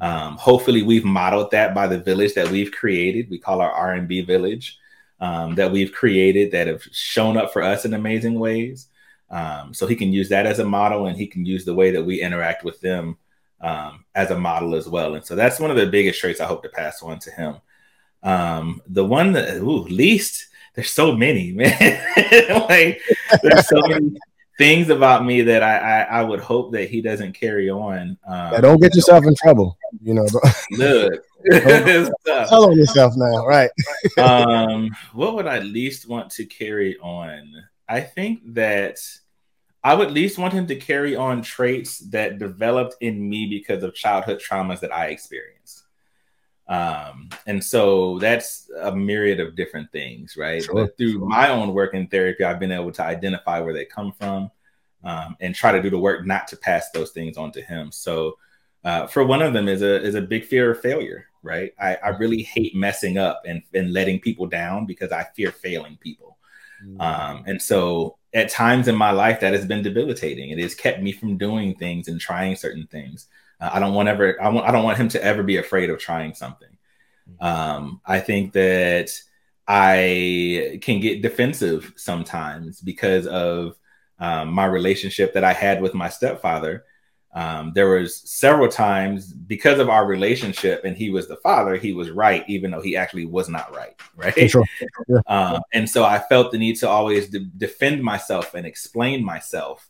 Um, 0.00 0.36
hopefully, 0.36 0.82
we've 0.82 1.04
modeled 1.04 1.50
that 1.52 1.74
by 1.74 1.86
the 1.86 1.98
village 1.98 2.34
that 2.34 2.50
we've 2.50 2.72
created. 2.72 3.30
We 3.30 3.38
call 3.38 3.60
our 3.60 3.70
R 3.70 3.94
and 3.94 4.08
B 4.08 4.22
village. 4.22 4.78
um, 5.20 5.54
that 5.54 5.72
we've 5.72 5.92
created 5.92 6.52
that 6.52 6.66
have 6.66 6.82
shown 6.92 7.36
up 7.36 7.52
for 7.52 7.62
us 7.62 7.84
in 7.84 7.94
amazing 7.94 8.38
ways. 8.38 8.88
Um, 9.30 9.74
so 9.74 9.86
he 9.86 9.96
can 9.96 10.12
use 10.12 10.28
that 10.28 10.46
as 10.46 10.58
a 10.58 10.64
model, 10.64 11.06
and 11.06 11.16
he 11.16 11.26
can 11.26 11.44
use 11.44 11.64
the 11.64 11.74
way 11.74 11.90
that 11.92 12.04
we 12.04 12.20
interact 12.20 12.64
with 12.64 12.80
them 12.80 13.16
um, 13.60 14.04
as 14.14 14.30
a 14.30 14.38
model 14.38 14.74
as 14.74 14.88
well. 14.88 15.14
And 15.14 15.24
so 15.24 15.34
that's 15.34 15.58
one 15.58 15.70
of 15.70 15.76
the 15.76 15.86
biggest 15.86 16.20
traits 16.20 16.40
I 16.40 16.46
hope 16.46 16.62
to 16.62 16.68
pass 16.68 17.02
on 17.02 17.18
to 17.20 17.30
him. 17.30 17.56
Um, 18.22 18.82
the 18.86 19.04
one 19.04 19.32
that 19.32 19.56
ooh, 19.56 19.84
least 19.84 20.48
there's 20.76 20.90
so 20.90 21.16
many, 21.16 21.52
man. 21.56 22.00
like 22.68 23.02
there's 23.42 23.66
so 23.66 23.80
many 23.88 24.16
things 24.58 24.88
about 24.88 25.24
me 25.24 25.42
that 25.42 25.62
I, 25.62 25.76
I, 25.78 26.02
I 26.20 26.22
would 26.22 26.40
hope 26.40 26.72
that 26.72 26.88
he 26.88 27.00
doesn't 27.00 27.32
carry 27.32 27.70
on. 27.70 28.18
Um, 28.26 28.52
yeah, 28.52 28.60
don't 28.60 28.80
get 28.80 28.94
yourself 28.94 29.24
in 29.26 29.34
trouble. 29.34 29.76
You 30.02 30.14
know, 30.14 30.26
look, 30.72 31.24
tell 31.50 32.64
on 32.70 32.76
yourself 32.76 33.14
now, 33.16 33.46
right? 33.46 33.70
um, 34.18 34.90
what 35.12 35.34
would 35.34 35.46
I 35.46 35.60
least 35.60 36.08
want 36.08 36.30
to 36.32 36.44
carry 36.44 36.96
on? 36.98 37.52
I 37.88 38.00
think 38.00 38.54
that 38.54 38.98
I 39.82 39.94
would 39.94 40.10
least 40.10 40.38
want 40.38 40.52
him 40.52 40.66
to 40.66 40.76
carry 40.76 41.16
on 41.16 41.42
traits 41.42 41.98
that 42.10 42.38
developed 42.38 42.96
in 43.00 43.28
me 43.28 43.46
because 43.46 43.82
of 43.82 43.94
childhood 43.94 44.40
traumas 44.40 44.80
that 44.80 44.92
I 44.92 45.06
experienced. 45.06 45.84
Um, 46.68 47.28
and 47.46 47.62
so 47.62 48.18
that's 48.18 48.70
a 48.80 48.94
myriad 48.94 49.40
of 49.40 49.54
different 49.54 49.90
things, 49.92 50.36
right? 50.36 50.62
Sure. 50.62 50.74
But 50.74 50.98
through 50.98 51.18
my 51.20 51.50
own 51.50 51.72
work 51.72 51.94
in 51.94 52.08
therapy, 52.08 52.44
I've 52.44 52.58
been 52.58 52.72
able 52.72 52.92
to 52.92 53.04
identify 53.04 53.60
where 53.60 53.74
they 53.74 53.84
come 53.84 54.12
from 54.12 54.50
um, 55.04 55.36
and 55.40 55.54
try 55.54 55.72
to 55.72 55.82
do 55.82 55.90
the 55.90 55.98
work 55.98 56.26
not 56.26 56.48
to 56.48 56.56
pass 56.56 56.90
those 56.90 57.12
things 57.12 57.36
on 57.36 57.52
to 57.52 57.62
him. 57.62 57.92
So 57.92 58.36
uh, 58.84 59.06
for 59.06 59.24
one 59.24 59.42
of 59.42 59.52
them 59.52 59.68
is 59.68 59.82
a 59.82 60.02
is 60.02 60.14
a 60.14 60.20
big 60.22 60.44
fear 60.44 60.72
of 60.72 60.80
failure, 60.80 61.26
right? 61.42 61.72
I, 61.80 61.96
I 61.96 62.08
really 62.10 62.42
hate 62.42 62.74
messing 62.74 63.18
up 63.18 63.42
and, 63.46 63.62
and 63.74 63.92
letting 63.92 64.20
people 64.20 64.46
down 64.46 64.86
because 64.86 65.12
I 65.12 65.24
fear 65.36 65.52
failing 65.52 65.98
people. 66.00 66.38
Mm-hmm. 66.84 67.00
Um, 67.00 67.44
and 67.46 67.62
so 67.62 68.16
at 68.36 68.50
times 68.50 68.86
in 68.86 68.94
my 68.94 69.10
life 69.10 69.40
that 69.40 69.54
has 69.54 69.64
been 69.64 69.82
debilitating. 69.82 70.50
It 70.50 70.58
has 70.58 70.74
kept 70.74 71.00
me 71.02 71.10
from 71.10 71.38
doing 71.38 71.74
things 71.74 72.06
and 72.06 72.20
trying 72.20 72.54
certain 72.54 72.86
things. 72.86 73.28
Uh, 73.60 73.70
I 73.72 73.80
don't 73.80 73.94
want 73.94 74.08
ever 74.08 74.40
I 74.42 74.48
want 74.48 74.66
I 74.66 74.72
don't 74.72 74.84
want 74.84 74.98
him 74.98 75.08
to 75.10 75.22
ever 75.22 75.42
be 75.42 75.56
afraid 75.56 75.90
of 75.90 75.98
trying 75.98 76.34
something. 76.34 76.76
Mm-hmm. 77.30 77.44
Um, 77.44 78.00
I 78.04 78.20
think 78.20 78.52
that 78.52 79.10
I 79.66 80.78
can 80.82 81.00
get 81.00 81.22
defensive 81.22 81.92
sometimes 81.96 82.80
because 82.80 83.26
of 83.26 83.76
um, 84.18 84.52
my 84.52 84.64
relationship 84.64 85.34
that 85.34 85.44
I 85.44 85.52
had 85.52 85.82
with 85.82 85.94
my 85.94 86.08
stepfather 86.08 86.84
um, 87.36 87.72
there 87.74 87.90
was 87.90 88.16
several 88.16 88.66
times 88.66 89.30
because 89.30 89.78
of 89.78 89.90
our 89.90 90.06
relationship 90.06 90.86
and 90.86 90.96
he 90.96 91.10
was 91.10 91.28
the 91.28 91.36
father 91.36 91.76
he 91.76 91.92
was 91.92 92.10
right 92.10 92.42
even 92.48 92.70
though 92.70 92.80
he 92.80 92.96
actually 92.96 93.26
was 93.26 93.50
not 93.50 93.72
right 93.76 93.94
right 94.16 94.50
sure. 94.50 94.64
yeah. 95.06 95.18
um, 95.28 95.60
and 95.74 95.88
so 95.88 96.02
i 96.02 96.18
felt 96.18 96.50
the 96.50 96.58
need 96.58 96.76
to 96.76 96.88
always 96.88 97.28
de- 97.28 97.40
defend 97.58 98.02
myself 98.02 98.54
and 98.54 98.66
explain 98.66 99.22
myself 99.22 99.86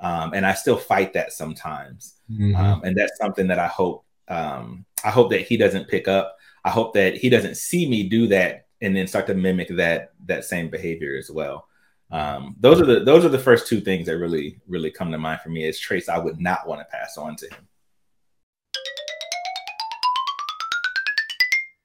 um, 0.00 0.34
and 0.34 0.44
i 0.44 0.52
still 0.52 0.76
fight 0.76 1.12
that 1.12 1.32
sometimes 1.32 2.16
mm-hmm. 2.30 2.54
Um, 2.56 2.82
and 2.84 2.96
that's 2.96 3.16
something 3.18 3.46
that 3.48 3.58
i 3.58 3.66
hope 3.66 4.04
um, 4.28 4.84
i 5.04 5.10
hope 5.10 5.30
that 5.30 5.42
he 5.42 5.56
doesn't 5.56 5.88
pick 5.88 6.08
up 6.08 6.36
i 6.64 6.70
hope 6.70 6.94
that 6.94 7.16
he 7.16 7.28
doesn't 7.28 7.56
see 7.56 7.88
me 7.88 8.08
do 8.08 8.26
that 8.28 8.66
and 8.80 8.94
then 8.94 9.06
start 9.06 9.26
to 9.26 9.34
mimic 9.34 9.68
that 9.76 10.12
that 10.26 10.44
same 10.44 10.68
behavior 10.68 11.16
as 11.16 11.30
well 11.30 11.68
um, 12.10 12.56
those 12.58 12.80
are 12.80 12.86
the 12.86 13.00
those 13.00 13.24
are 13.24 13.30
the 13.30 13.38
first 13.38 13.66
two 13.66 13.80
things 13.80 14.06
that 14.06 14.16
really 14.16 14.58
really 14.66 14.90
come 14.90 15.12
to 15.12 15.18
mind 15.18 15.40
for 15.40 15.50
me 15.50 15.66
as 15.68 15.78
traits 15.78 16.08
I 16.08 16.18
would 16.18 16.40
not 16.40 16.66
want 16.66 16.80
to 16.80 16.86
pass 16.86 17.18
on 17.18 17.36
to 17.36 17.46
him. 17.46 17.68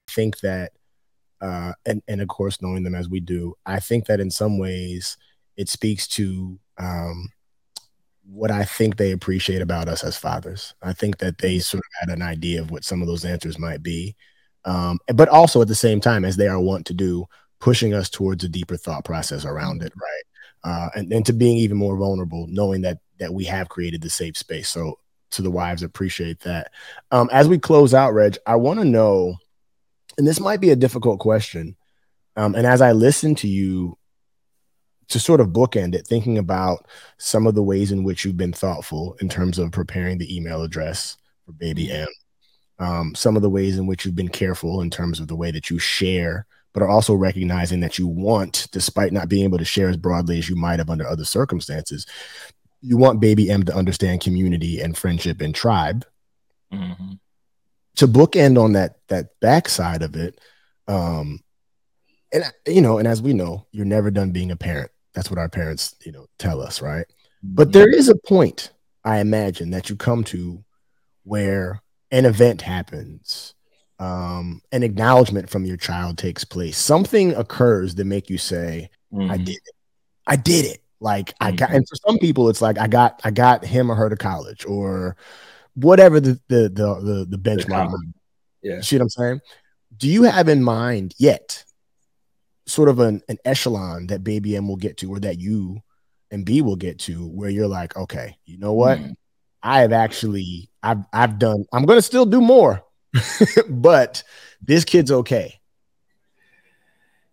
I 0.08 0.12
think 0.12 0.40
that 0.40 0.72
uh, 1.42 1.74
and 1.86 2.02
and 2.08 2.22
of 2.22 2.30
course 2.30 2.62
knowing 2.62 2.84
them 2.84 2.96
as 2.96 3.10
we 3.10 3.20
do, 3.20 3.56
I 3.66 3.80
think 3.82 4.06
that 4.06 4.22
in 4.22 4.32
some 4.32 4.58
ways 4.58 5.18
it 5.58 5.68
speaks 5.68 6.08
to 6.08 6.58
um, 6.78 7.30
what 8.26 8.52
I 8.52 8.64
think 8.64 8.96
they 8.96 9.12
appreciate 9.12 9.62
about 9.62 9.88
us 9.88 10.04
as 10.04 10.18
fathers. 10.18 10.74
I 10.82 10.94
think 10.94 11.18
that 11.18 11.38
they 11.40 11.60
sort 11.60 11.84
of 11.84 12.08
had 12.08 12.16
an 12.16 12.22
idea 12.22 12.62
of 12.62 12.72
what 12.72 12.86
some 12.86 13.02
of 13.02 13.08
those 13.08 13.26
answers 13.26 13.60
might 13.60 13.84
be, 13.84 14.16
um, 14.66 15.00
but 15.14 15.30
also 15.30 15.62
at 15.62 15.68
the 15.68 15.76
same 15.76 16.00
time, 16.00 16.24
as 16.24 16.38
they 16.38 16.48
are 16.48 16.60
wont 16.60 16.86
to 16.88 16.94
do, 16.94 17.26
pushing 17.60 17.94
us 17.94 18.10
towards 18.10 18.44
a 18.44 18.50
deeper 18.50 18.78
thought 18.78 19.06
process 19.06 19.46
around 19.46 19.84
it, 19.84 19.94
right? 19.96 20.24
Uh, 20.64 20.90
and, 20.96 21.12
and 21.12 21.26
to 21.26 21.34
being 21.34 21.58
even 21.58 21.78
more 21.78 21.98
vulnerable, 21.98 22.48
knowing 22.48 22.82
that 22.82 23.00
that 23.20 23.34
we 23.34 23.44
have 23.46 23.70
created 23.70 24.02
the 24.02 24.10
safe 24.10 24.38
space. 24.38 24.70
So 24.70 25.00
to 25.32 25.42
the 25.42 25.52
wives, 25.52 25.84
appreciate 25.84 26.40
that. 26.42 26.72
Um, 27.12 27.30
as 27.32 27.48
we 27.48 27.58
close 27.58 27.94
out, 27.94 28.14
Reg, 28.14 28.38
I 28.46 28.56
want 28.56 28.80
to 28.80 28.86
know, 28.86 29.36
and 30.18 30.28
this 30.28 30.40
might 30.40 30.62
be 30.62 30.72
a 30.72 30.76
difficult 30.76 31.20
question. 31.20 31.76
Um, 32.36 32.56
and 32.56 32.66
as 32.66 32.82
I 32.82 32.92
listen 32.94 33.36
to 33.36 33.48
you 33.48 33.98
to 35.14 35.20
sort 35.20 35.42
of 35.42 35.50
bookend 35.50 35.96
it, 35.96 36.06
thinking 36.06 36.38
about 36.38 36.88
some 37.18 37.48
of 37.48 37.56
the 37.56 37.64
ways 37.64 37.92
in 37.92 38.04
which 38.04 38.26
you've 38.26 38.38
been 38.38 38.54
thoughtful 38.54 39.16
in 39.22 39.30
terms 39.30 39.58
of 39.58 39.72
preparing 39.72 40.18
the 40.18 40.36
email 40.36 40.62
address 40.62 41.18
for 41.46 41.54
Baby 41.54 41.92
M, 41.92 42.08
um, 42.80 43.16
some 43.16 43.36
of 43.36 43.42
the 43.42 43.50
ways 43.50 43.78
in 43.78 43.88
which 43.88 44.06
you've 44.06 44.16
been 44.16 44.30
careful 44.30 44.82
in 44.82 44.90
terms 44.90 45.20
of 45.20 45.28
the 45.28 45.36
way 45.36 45.52
that 45.52 45.70
you 45.70 45.80
share 45.80 46.46
but 46.74 46.82
are 46.82 46.90
also 46.90 47.14
recognizing 47.14 47.80
that 47.82 48.00
you 48.00 48.08
want, 48.08 48.68
despite 48.72 49.14
not 49.14 49.30
being 49.30 49.44
able 49.44 49.60
to 49.60 49.66
share 49.66 49.90
as 49.90 49.98
broadly 49.98 50.40
as 50.40 50.50
you 50.50 50.56
might 50.56 50.80
have 50.80 50.90
under 50.90 51.08
other 51.08 51.24
circumstances, 51.24 52.08
you 52.82 52.98
want 52.98 53.20
baby 53.20 53.50
M 53.50 53.64
to 53.64 53.76
understand 53.76 54.22
community 54.22 54.82
and 54.82 54.98
friendship 54.98 55.40
and 55.40 55.54
tribe. 55.54 56.06
Mm-hmm. 56.74 57.14
To 57.98 58.08
bookend 58.08 58.60
on 58.60 58.74
that 58.74 58.98
that 59.10 59.40
backside 59.40 60.02
of 60.02 60.16
it, 60.16 60.42
um, 60.88 61.42
and 62.34 62.44
you 62.66 62.82
know, 62.82 62.98
and 62.98 63.08
as 63.08 63.22
we 63.22 63.34
know, 63.34 63.68
you're 63.72 63.86
never 63.86 64.10
done 64.10 64.32
being 64.32 64.50
a 64.50 64.56
parent. 64.56 64.90
That's 65.14 65.30
what 65.30 65.40
our 65.40 65.50
parents, 65.50 65.96
you 66.06 66.12
know, 66.12 66.26
tell 66.40 66.62
us, 66.62 66.82
right? 66.82 67.06
Mm-hmm. 67.46 67.56
But 67.56 67.72
there 67.72 67.90
is 67.90 68.10
a 68.10 68.16
point, 68.16 68.72
I 69.04 69.20
imagine, 69.20 69.72
that 69.72 69.90
you 69.90 69.96
come 69.96 70.24
to 70.26 70.64
where 71.24 71.82
an 72.12 72.26
event 72.26 72.62
happens 72.62 73.54
um, 74.00 74.62
an 74.72 74.84
acknowledgement 74.84 75.50
from 75.50 75.66
your 75.66 75.78
child 75.78 76.18
takes 76.18 76.44
place. 76.44 76.78
Something 76.78 77.34
occurs 77.36 77.96
that 77.96 78.06
make 78.06 78.30
you 78.30 78.38
say, 78.38 78.90
mm-hmm. 79.14 79.32
"I 79.32 79.38
did 79.38 79.56
it. 79.56 79.76
I 80.28 80.36
did 80.36 80.66
it." 80.66 80.82
Like 81.00 81.28
mm-hmm. 81.28 81.44
I 81.44 81.52
got, 81.52 81.72
and 81.72 81.88
for 81.88 81.96
some 82.08 82.18
people, 82.18 82.50
it's 82.50 82.62
like 82.62 82.78
I 82.78 82.88
got, 82.88 83.22
I 83.24 83.32
got 83.32 83.64
him 83.64 83.92
or 83.92 83.96
her 83.96 84.10
to 84.10 84.18
college, 84.18 84.66
or 84.66 85.16
whatever 85.76 86.20
the 86.20 86.40
the 86.48 86.70
the 86.70 87.00
the, 87.02 87.28
the 87.30 87.38
benchmark. 87.38 87.94
Yeah, 88.62 88.82
see 88.82 88.98
what 88.98 89.04
I'm 89.04 89.10
saying? 89.10 89.42
Do 89.96 90.10
you 90.10 90.24
have 90.24 90.50
in 90.50 90.64
mind 90.64 91.14
yet, 91.18 91.64
sort 92.66 92.90
of 92.90 93.00
an 93.00 93.22
an 93.28 93.38
echelon 93.46 94.08
that 94.08 94.24
Baby 94.24 94.56
M 94.56 94.68
will 94.68 94.78
get 94.78 94.98
to, 94.98 95.12
or 95.12 95.20
that 95.20 95.40
you 95.40 95.82
and 96.32 96.46
B 96.46 96.62
will 96.62 96.76
get 96.76 97.00
to, 97.00 97.28
where 97.28 97.50
you're 97.50 97.68
like, 97.68 97.96
okay, 97.96 98.38
you 98.46 98.58
know 98.58 98.74
what? 98.74 98.98
Mm-hmm. 98.98 99.12
I 99.62 99.82
have 99.82 99.94
actually, 99.94 100.70
I've 100.82 101.06
I've 101.14 101.40
done. 101.40 101.66
I'm 101.72 101.86
going 101.86 101.98
to 101.98 102.02
still 102.02 102.26
do 102.26 102.42
more 102.42 102.84
but 103.70 104.24
this 104.62 104.86
kid's 104.86 105.12
okay. 105.12 105.60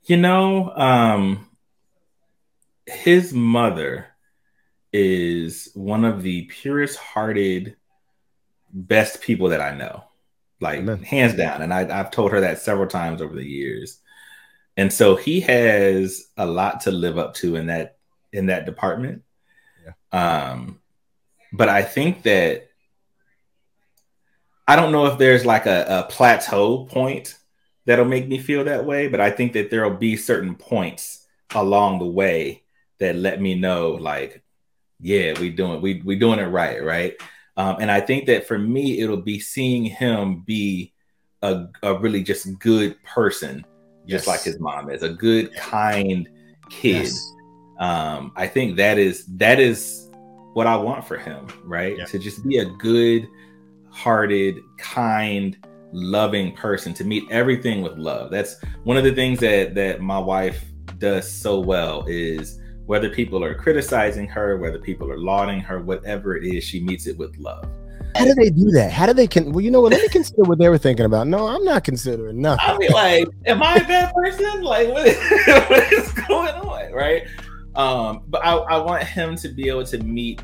You 0.04 0.16
know, 0.16 0.74
um, 0.76 1.48
his 2.86 3.32
mother 3.32 4.08
is 4.92 5.70
one 5.74 6.04
of 6.04 6.22
the 6.22 6.42
purest 6.44 6.98
hearted, 6.98 7.76
best 8.72 9.20
people 9.20 9.50
that 9.50 9.60
I 9.60 9.74
know, 9.74 10.04
like 10.60 10.78
Amen. 10.78 11.02
hands 11.02 11.34
down. 11.34 11.62
And 11.62 11.72
I, 11.72 12.00
I've 12.00 12.10
told 12.10 12.32
her 12.32 12.40
that 12.40 12.58
several 12.58 12.88
times 12.88 13.22
over 13.22 13.34
the 13.34 13.46
years. 13.46 13.98
And 14.80 14.90
so 14.90 15.14
he 15.14 15.40
has 15.40 16.28
a 16.38 16.46
lot 16.46 16.80
to 16.82 16.90
live 16.90 17.18
up 17.18 17.34
to 17.34 17.56
in 17.56 17.66
that 17.66 17.98
in 18.32 18.46
that 18.46 18.64
department. 18.64 19.24
Yeah. 19.84 19.92
Um, 20.10 20.80
but 21.52 21.68
I 21.68 21.82
think 21.82 22.22
that 22.22 22.70
I 24.66 24.76
don't 24.76 24.92
know 24.92 25.04
if 25.04 25.18
there's 25.18 25.44
like 25.44 25.66
a, 25.66 25.84
a 25.86 26.10
plateau 26.10 26.86
point 26.86 27.36
that'll 27.84 28.06
make 28.06 28.26
me 28.26 28.38
feel 28.38 28.64
that 28.64 28.86
way, 28.86 29.08
but 29.08 29.20
I 29.20 29.30
think 29.30 29.52
that 29.52 29.70
there'll 29.70 29.98
be 29.98 30.16
certain 30.16 30.54
points 30.54 31.26
along 31.54 31.98
the 31.98 32.06
way 32.06 32.62
that 33.00 33.16
let 33.16 33.38
me 33.38 33.56
know, 33.56 33.90
like, 33.90 34.42
yeah, 34.98 35.38
we 35.38 35.50
doing 35.50 35.82
we 35.82 36.00
we 36.06 36.16
doing 36.16 36.38
it 36.38 36.46
right, 36.46 36.82
right? 36.82 37.20
Um, 37.54 37.76
and 37.80 37.90
I 37.90 38.00
think 38.00 38.24
that 38.28 38.46
for 38.46 38.58
me, 38.58 39.00
it'll 39.00 39.18
be 39.18 39.40
seeing 39.40 39.84
him 39.84 40.40
be 40.40 40.94
a, 41.42 41.66
a 41.82 41.98
really 41.98 42.22
just 42.22 42.58
good 42.58 42.96
person, 43.04 43.66
just 44.06 44.26
like 44.26 44.42
his 44.42 44.58
mom 44.60 44.90
is, 44.90 45.02
a 45.02 45.10
good, 45.10 45.54
kind 45.54 46.28
kid. 46.70 47.04
Yes. 47.04 47.32
Um, 47.78 48.32
I 48.36 48.46
think 48.46 48.76
that 48.76 48.98
is 48.98 49.24
that 49.36 49.58
is 49.58 50.10
what 50.52 50.66
I 50.66 50.76
want 50.76 51.06
for 51.06 51.16
him, 51.16 51.46
right? 51.64 51.96
Yeah. 51.96 52.04
To 52.06 52.18
just 52.18 52.46
be 52.46 52.58
a 52.58 52.64
good 52.64 53.28
hearted, 53.90 54.58
kind, 54.78 55.56
loving 55.92 56.54
person 56.54 56.94
to 56.94 57.04
meet 57.04 57.24
everything 57.30 57.82
with 57.82 57.98
love. 57.98 58.30
That's 58.30 58.56
one 58.84 58.96
of 58.96 59.04
the 59.04 59.14
things 59.14 59.40
that 59.40 59.74
that 59.74 60.00
my 60.00 60.18
wife 60.18 60.64
does 60.98 61.30
so 61.30 61.60
well 61.60 62.04
is 62.06 62.60
whether 62.86 63.08
people 63.08 63.44
are 63.44 63.54
criticizing 63.54 64.26
her, 64.26 64.58
whether 64.58 64.78
people 64.78 65.10
are 65.10 65.18
lauding 65.18 65.60
her, 65.60 65.80
whatever 65.80 66.36
it 66.36 66.44
is, 66.44 66.64
she 66.64 66.80
meets 66.80 67.06
it 67.06 67.16
with 67.16 67.36
love. 67.38 67.64
How 68.16 68.24
do 68.24 68.34
they 68.34 68.50
do 68.50 68.70
that? 68.72 68.92
How 68.92 69.06
do 69.06 69.12
they 69.12 69.26
can? 69.26 69.52
Well, 69.52 69.60
you 69.60 69.70
know 69.70 69.80
what? 69.80 69.92
Let 69.92 70.02
me 70.02 70.08
consider 70.08 70.42
what 70.42 70.58
they 70.58 70.68
were 70.68 70.78
thinking 70.78 71.06
about. 71.06 71.26
No, 71.26 71.46
I'm 71.46 71.64
not 71.64 71.84
considering 71.84 72.40
nothing. 72.40 72.64
I 72.68 72.78
mean, 72.78 72.90
like, 72.92 73.28
am 73.46 73.62
I 73.62 73.76
a 73.76 73.86
bad 73.86 74.12
person? 74.14 74.62
Like, 74.62 74.88
what 74.88 75.06
is, 75.06 75.16
what 75.68 75.92
is 75.92 76.12
going 76.12 76.54
on, 76.54 76.92
right? 76.92 77.22
Um, 77.74 78.22
but 78.28 78.44
I, 78.44 78.56
I 78.56 78.78
want 78.78 79.04
him 79.04 79.36
to 79.36 79.48
be 79.48 79.68
able 79.68 79.84
to 79.86 79.98
meet 79.98 80.42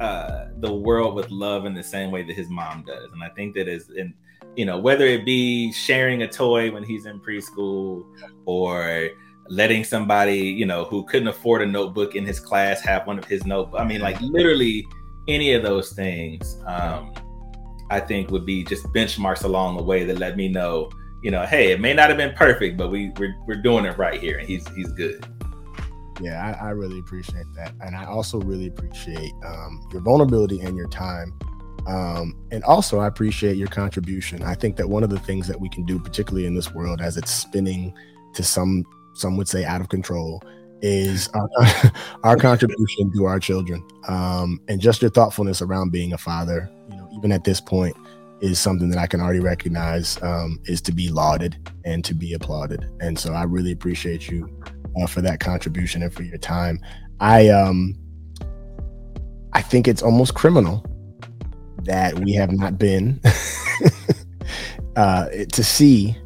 uh, 0.00 0.46
the 0.58 0.72
world 0.72 1.14
with 1.14 1.30
love 1.30 1.66
in 1.66 1.74
the 1.74 1.82
same 1.82 2.10
way 2.10 2.22
that 2.22 2.34
his 2.34 2.48
mom 2.48 2.84
does, 2.86 3.10
and 3.12 3.22
I 3.22 3.28
think 3.30 3.54
that 3.54 3.68
is 3.68 3.90
in 3.90 4.14
you 4.56 4.64
know 4.64 4.78
whether 4.78 5.06
it 5.06 5.24
be 5.24 5.72
sharing 5.72 6.22
a 6.22 6.28
toy 6.28 6.70
when 6.70 6.82
he's 6.82 7.06
in 7.06 7.20
preschool 7.20 8.04
or 8.44 9.10
letting 9.48 9.84
somebody 9.84 10.38
you 10.38 10.66
know 10.66 10.84
who 10.84 11.04
couldn't 11.04 11.28
afford 11.28 11.62
a 11.62 11.66
notebook 11.66 12.14
in 12.14 12.24
his 12.24 12.40
class 12.40 12.80
have 12.80 13.06
one 13.06 13.18
of 13.18 13.24
his 13.24 13.44
notebooks. 13.44 13.80
I 13.80 13.84
mean, 13.84 14.00
like 14.00 14.20
literally 14.20 14.86
any 15.28 15.52
of 15.52 15.62
those 15.62 15.92
things. 15.92 16.56
Um, 16.66 17.12
I 17.90 18.00
think 18.00 18.30
would 18.30 18.44
be 18.44 18.64
just 18.64 18.84
benchmarks 18.86 19.44
along 19.44 19.76
the 19.76 19.82
way 19.82 20.04
that 20.04 20.18
let 20.18 20.36
me 20.36 20.48
know, 20.48 20.90
you 21.22 21.30
know, 21.30 21.46
hey, 21.46 21.72
it 21.72 21.80
may 21.80 21.94
not 21.94 22.08
have 22.08 22.18
been 22.18 22.34
perfect, 22.34 22.76
but 22.76 22.90
we 22.90 23.10
we're, 23.18 23.34
we're 23.46 23.62
doing 23.62 23.84
it 23.84 23.96
right 23.96 24.20
here, 24.20 24.38
and 24.38 24.46
he's 24.46 24.66
he's 24.74 24.92
good. 24.92 25.24
Yeah, 26.20 26.56
I, 26.60 26.66
I 26.66 26.70
really 26.70 26.98
appreciate 26.98 27.46
that, 27.54 27.72
and 27.80 27.96
I 27.96 28.04
also 28.04 28.40
really 28.40 28.66
appreciate 28.66 29.32
um, 29.46 29.88
your 29.92 30.02
vulnerability 30.02 30.60
and 30.60 30.76
your 30.76 30.88
time. 30.88 31.32
Um, 31.86 32.36
and 32.50 32.62
also, 32.64 32.98
I 32.98 33.06
appreciate 33.06 33.56
your 33.56 33.68
contribution. 33.68 34.42
I 34.42 34.54
think 34.54 34.76
that 34.76 34.88
one 34.88 35.02
of 35.02 35.08
the 35.08 35.18
things 35.20 35.46
that 35.46 35.58
we 35.58 35.70
can 35.70 35.86
do, 35.86 35.98
particularly 35.98 36.46
in 36.46 36.54
this 36.54 36.74
world, 36.74 37.00
as 37.00 37.16
it's 37.16 37.30
spinning 37.30 37.94
to 38.34 38.42
some 38.42 38.84
some 39.14 39.36
would 39.36 39.48
say 39.48 39.64
out 39.64 39.80
of 39.80 39.88
control, 39.88 40.42
is 40.82 41.28
our, 41.34 41.48
our 42.24 42.36
contribution 42.36 43.12
to 43.16 43.24
our 43.24 43.40
children, 43.40 43.86
um, 44.06 44.60
and 44.68 44.80
just 44.80 45.02
your 45.02 45.10
thoughtfulness 45.10 45.62
around 45.62 45.92
being 45.92 46.12
a 46.12 46.18
father. 46.18 46.70
You 46.88 46.96
know, 46.96 47.08
even 47.16 47.32
at 47.32 47.44
this 47.44 47.60
point, 47.60 47.96
is 48.40 48.58
something 48.58 48.88
that 48.90 48.98
I 48.98 49.06
can 49.06 49.20
already 49.20 49.40
recognize 49.40 50.20
um, 50.22 50.60
is 50.64 50.80
to 50.82 50.92
be 50.92 51.08
lauded 51.08 51.56
and 51.84 52.04
to 52.04 52.14
be 52.14 52.34
applauded. 52.34 52.88
And 53.00 53.18
so, 53.18 53.32
I 53.32 53.44
really 53.44 53.72
appreciate 53.72 54.28
you 54.28 54.48
uh, 55.00 55.06
for 55.06 55.20
that 55.22 55.40
contribution 55.40 56.02
and 56.02 56.12
for 56.12 56.22
your 56.22 56.38
time. 56.38 56.80
I 57.20 57.48
um 57.48 57.94
I 59.52 59.62
think 59.62 59.88
it's 59.88 60.02
almost 60.02 60.34
criminal 60.34 60.84
that 61.84 62.18
we 62.18 62.32
have 62.34 62.52
not 62.52 62.78
been 62.78 63.20
uh, 64.96 65.28
to 65.52 65.64
see 65.64 66.16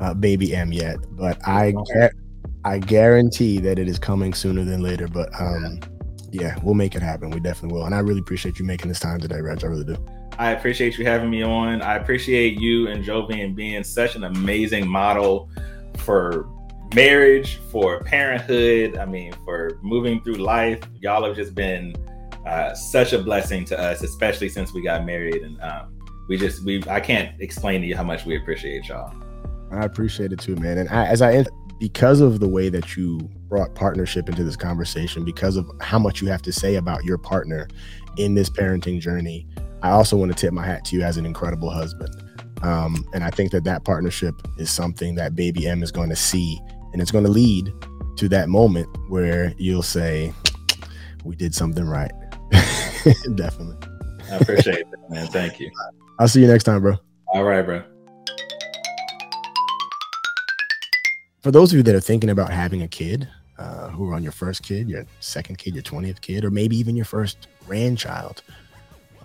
uh, 0.00 0.14
baby 0.14 0.54
M 0.54 0.72
yet, 0.72 0.96
but 1.10 1.38
I 1.46 1.74
I 2.64 2.78
guarantee 2.78 3.58
that 3.60 3.78
it 3.78 3.88
is 3.88 3.98
coming 3.98 4.32
sooner 4.32 4.64
than 4.64 4.82
later. 4.82 5.06
But 5.06 5.28
um, 5.38 5.80
yeah, 6.30 6.56
we'll 6.62 6.74
make 6.74 6.94
it 6.94 7.02
happen. 7.02 7.30
We 7.30 7.40
definitely 7.40 7.76
will. 7.76 7.86
And 7.86 7.94
I 7.94 8.00
really 8.00 8.20
appreciate 8.20 8.58
you 8.58 8.64
making 8.64 8.88
this 8.88 9.00
time 9.00 9.20
today, 9.20 9.40
Reg. 9.40 9.62
I 9.62 9.66
really 9.68 9.84
do. 9.84 9.96
I 10.38 10.50
appreciate 10.50 10.98
you 10.98 11.04
having 11.04 11.30
me 11.30 11.42
on. 11.42 11.80
I 11.80 11.94
appreciate 11.96 12.58
you 12.58 12.88
and 12.88 13.04
Jovian 13.04 13.54
being 13.54 13.84
such 13.84 14.16
an 14.16 14.24
amazing 14.24 14.88
model 14.88 15.48
for 15.98 16.48
marriage, 16.94 17.60
for 17.70 18.00
parenthood. 18.00 18.96
I 18.96 19.04
mean, 19.04 19.32
for 19.44 19.78
moving 19.82 20.22
through 20.22 20.36
life. 20.36 20.80
Y'all 21.00 21.24
have 21.24 21.36
just 21.36 21.54
been 21.54 21.94
uh, 22.46 22.74
such 22.74 23.12
a 23.12 23.18
blessing 23.18 23.64
to 23.66 23.78
us, 23.78 24.02
especially 24.02 24.48
since 24.48 24.72
we 24.72 24.82
got 24.82 25.04
married. 25.04 25.42
And 25.42 25.60
um, 25.60 25.94
we 26.28 26.36
just, 26.36 26.64
we, 26.64 26.82
I 26.88 26.98
can't 26.98 27.40
explain 27.40 27.80
to 27.82 27.86
you 27.86 27.96
how 27.96 28.04
much 28.04 28.24
we 28.24 28.36
appreciate 28.36 28.88
y'all. 28.88 29.14
I 29.70 29.84
appreciate 29.84 30.32
it 30.32 30.40
too, 30.40 30.56
man. 30.56 30.78
And 30.78 30.88
I, 30.88 31.06
as 31.06 31.22
I, 31.22 31.44
because 31.84 32.22
of 32.22 32.40
the 32.40 32.48
way 32.48 32.70
that 32.70 32.96
you 32.96 33.18
brought 33.46 33.74
partnership 33.74 34.26
into 34.26 34.42
this 34.42 34.56
conversation, 34.56 35.22
because 35.22 35.58
of 35.58 35.70
how 35.82 35.98
much 35.98 36.22
you 36.22 36.28
have 36.28 36.40
to 36.40 36.50
say 36.50 36.76
about 36.76 37.04
your 37.04 37.18
partner 37.18 37.68
in 38.16 38.32
this 38.32 38.48
parenting 38.48 38.98
journey, 38.98 39.46
I 39.82 39.90
also 39.90 40.16
want 40.16 40.34
to 40.34 40.34
tip 40.34 40.54
my 40.54 40.64
hat 40.64 40.86
to 40.86 40.96
you 40.96 41.02
as 41.02 41.18
an 41.18 41.26
incredible 41.26 41.68
husband. 41.68 42.08
Um, 42.62 43.04
and 43.12 43.22
I 43.22 43.28
think 43.28 43.50
that 43.50 43.64
that 43.64 43.84
partnership 43.84 44.34
is 44.56 44.70
something 44.70 45.14
that 45.16 45.36
baby 45.36 45.66
M 45.66 45.82
is 45.82 45.92
going 45.92 46.08
to 46.08 46.16
see 46.16 46.58
and 46.94 47.02
it's 47.02 47.10
going 47.10 47.26
to 47.26 47.30
lead 47.30 47.70
to 48.16 48.30
that 48.30 48.48
moment 48.48 48.88
where 49.10 49.52
you'll 49.58 49.82
say, 49.82 50.32
we 51.22 51.36
did 51.36 51.54
something 51.54 51.84
right. 51.84 52.12
Definitely. 53.34 53.76
I 54.32 54.36
appreciate 54.36 54.90
that, 54.90 55.10
man. 55.10 55.26
Thank 55.26 55.60
you. 55.60 55.70
I'll 56.18 56.28
see 56.28 56.40
you 56.40 56.46
next 56.46 56.64
time, 56.64 56.80
bro. 56.80 56.94
All 57.26 57.44
right, 57.44 57.60
bro. 57.60 57.82
For 61.44 61.50
those 61.50 61.72
of 61.72 61.76
you 61.76 61.82
that 61.82 61.94
are 61.94 62.00
thinking 62.00 62.30
about 62.30 62.50
having 62.50 62.80
a 62.80 62.88
kid, 62.88 63.28
uh, 63.58 63.90
who 63.90 64.08
are 64.08 64.14
on 64.14 64.22
your 64.22 64.32
first 64.32 64.62
kid, 64.62 64.88
your 64.88 65.04
second 65.20 65.58
kid, 65.58 65.74
your 65.74 65.82
20th 65.82 66.22
kid, 66.22 66.42
or 66.42 66.50
maybe 66.50 66.74
even 66.74 66.96
your 66.96 67.04
first 67.04 67.48
grandchild, 67.66 68.42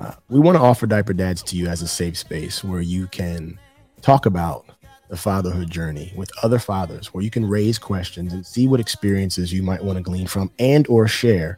uh, 0.02 0.16
we 0.28 0.38
want 0.38 0.58
to 0.58 0.62
offer 0.62 0.86
Diaper 0.86 1.14
Dads 1.14 1.42
to 1.44 1.56
you 1.56 1.68
as 1.68 1.82
a 1.82 1.88
safe 1.88 2.18
space 2.18 2.62
where 2.62 2.82
you 2.82 3.08
can 3.08 3.58
talk 4.02 4.26
about 4.26 4.66
the 5.08 5.16
fatherhood 5.16 5.72
journey 5.72 6.12
with 6.14 6.30
other 6.44 6.60
fathers 6.60 7.14
where 7.14 7.24
you 7.24 7.30
can 7.30 7.46
raise 7.46 7.80
questions 7.80 8.34
and 8.34 8.46
see 8.46 8.68
what 8.68 8.82
experiences 8.82 9.54
you 9.54 9.64
might 9.64 9.82
want 9.82 9.96
to 9.96 10.04
glean 10.04 10.28
from 10.28 10.52
and 10.60 10.90
or 10.90 11.08
share 11.08 11.58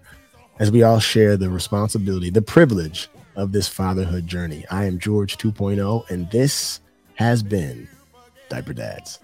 as 0.60 0.69
we 0.69 0.84
all 0.84 1.00
share 1.00 1.38
the 1.38 1.50
responsibility 1.50 2.30
the 2.30 2.39
privilege 2.39 3.10
of 3.36 3.52
this 3.52 3.67
fatherhood 3.67 4.28
journey. 4.28 4.63
I 4.69 4.86
am 4.86 5.00
george 5.00 5.38
2.0 5.38 6.08
and 6.12 6.30
this 6.30 6.82
has 7.15 7.41
been 7.41 7.88
diaper 8.47 8.74
dads 8.74 9.17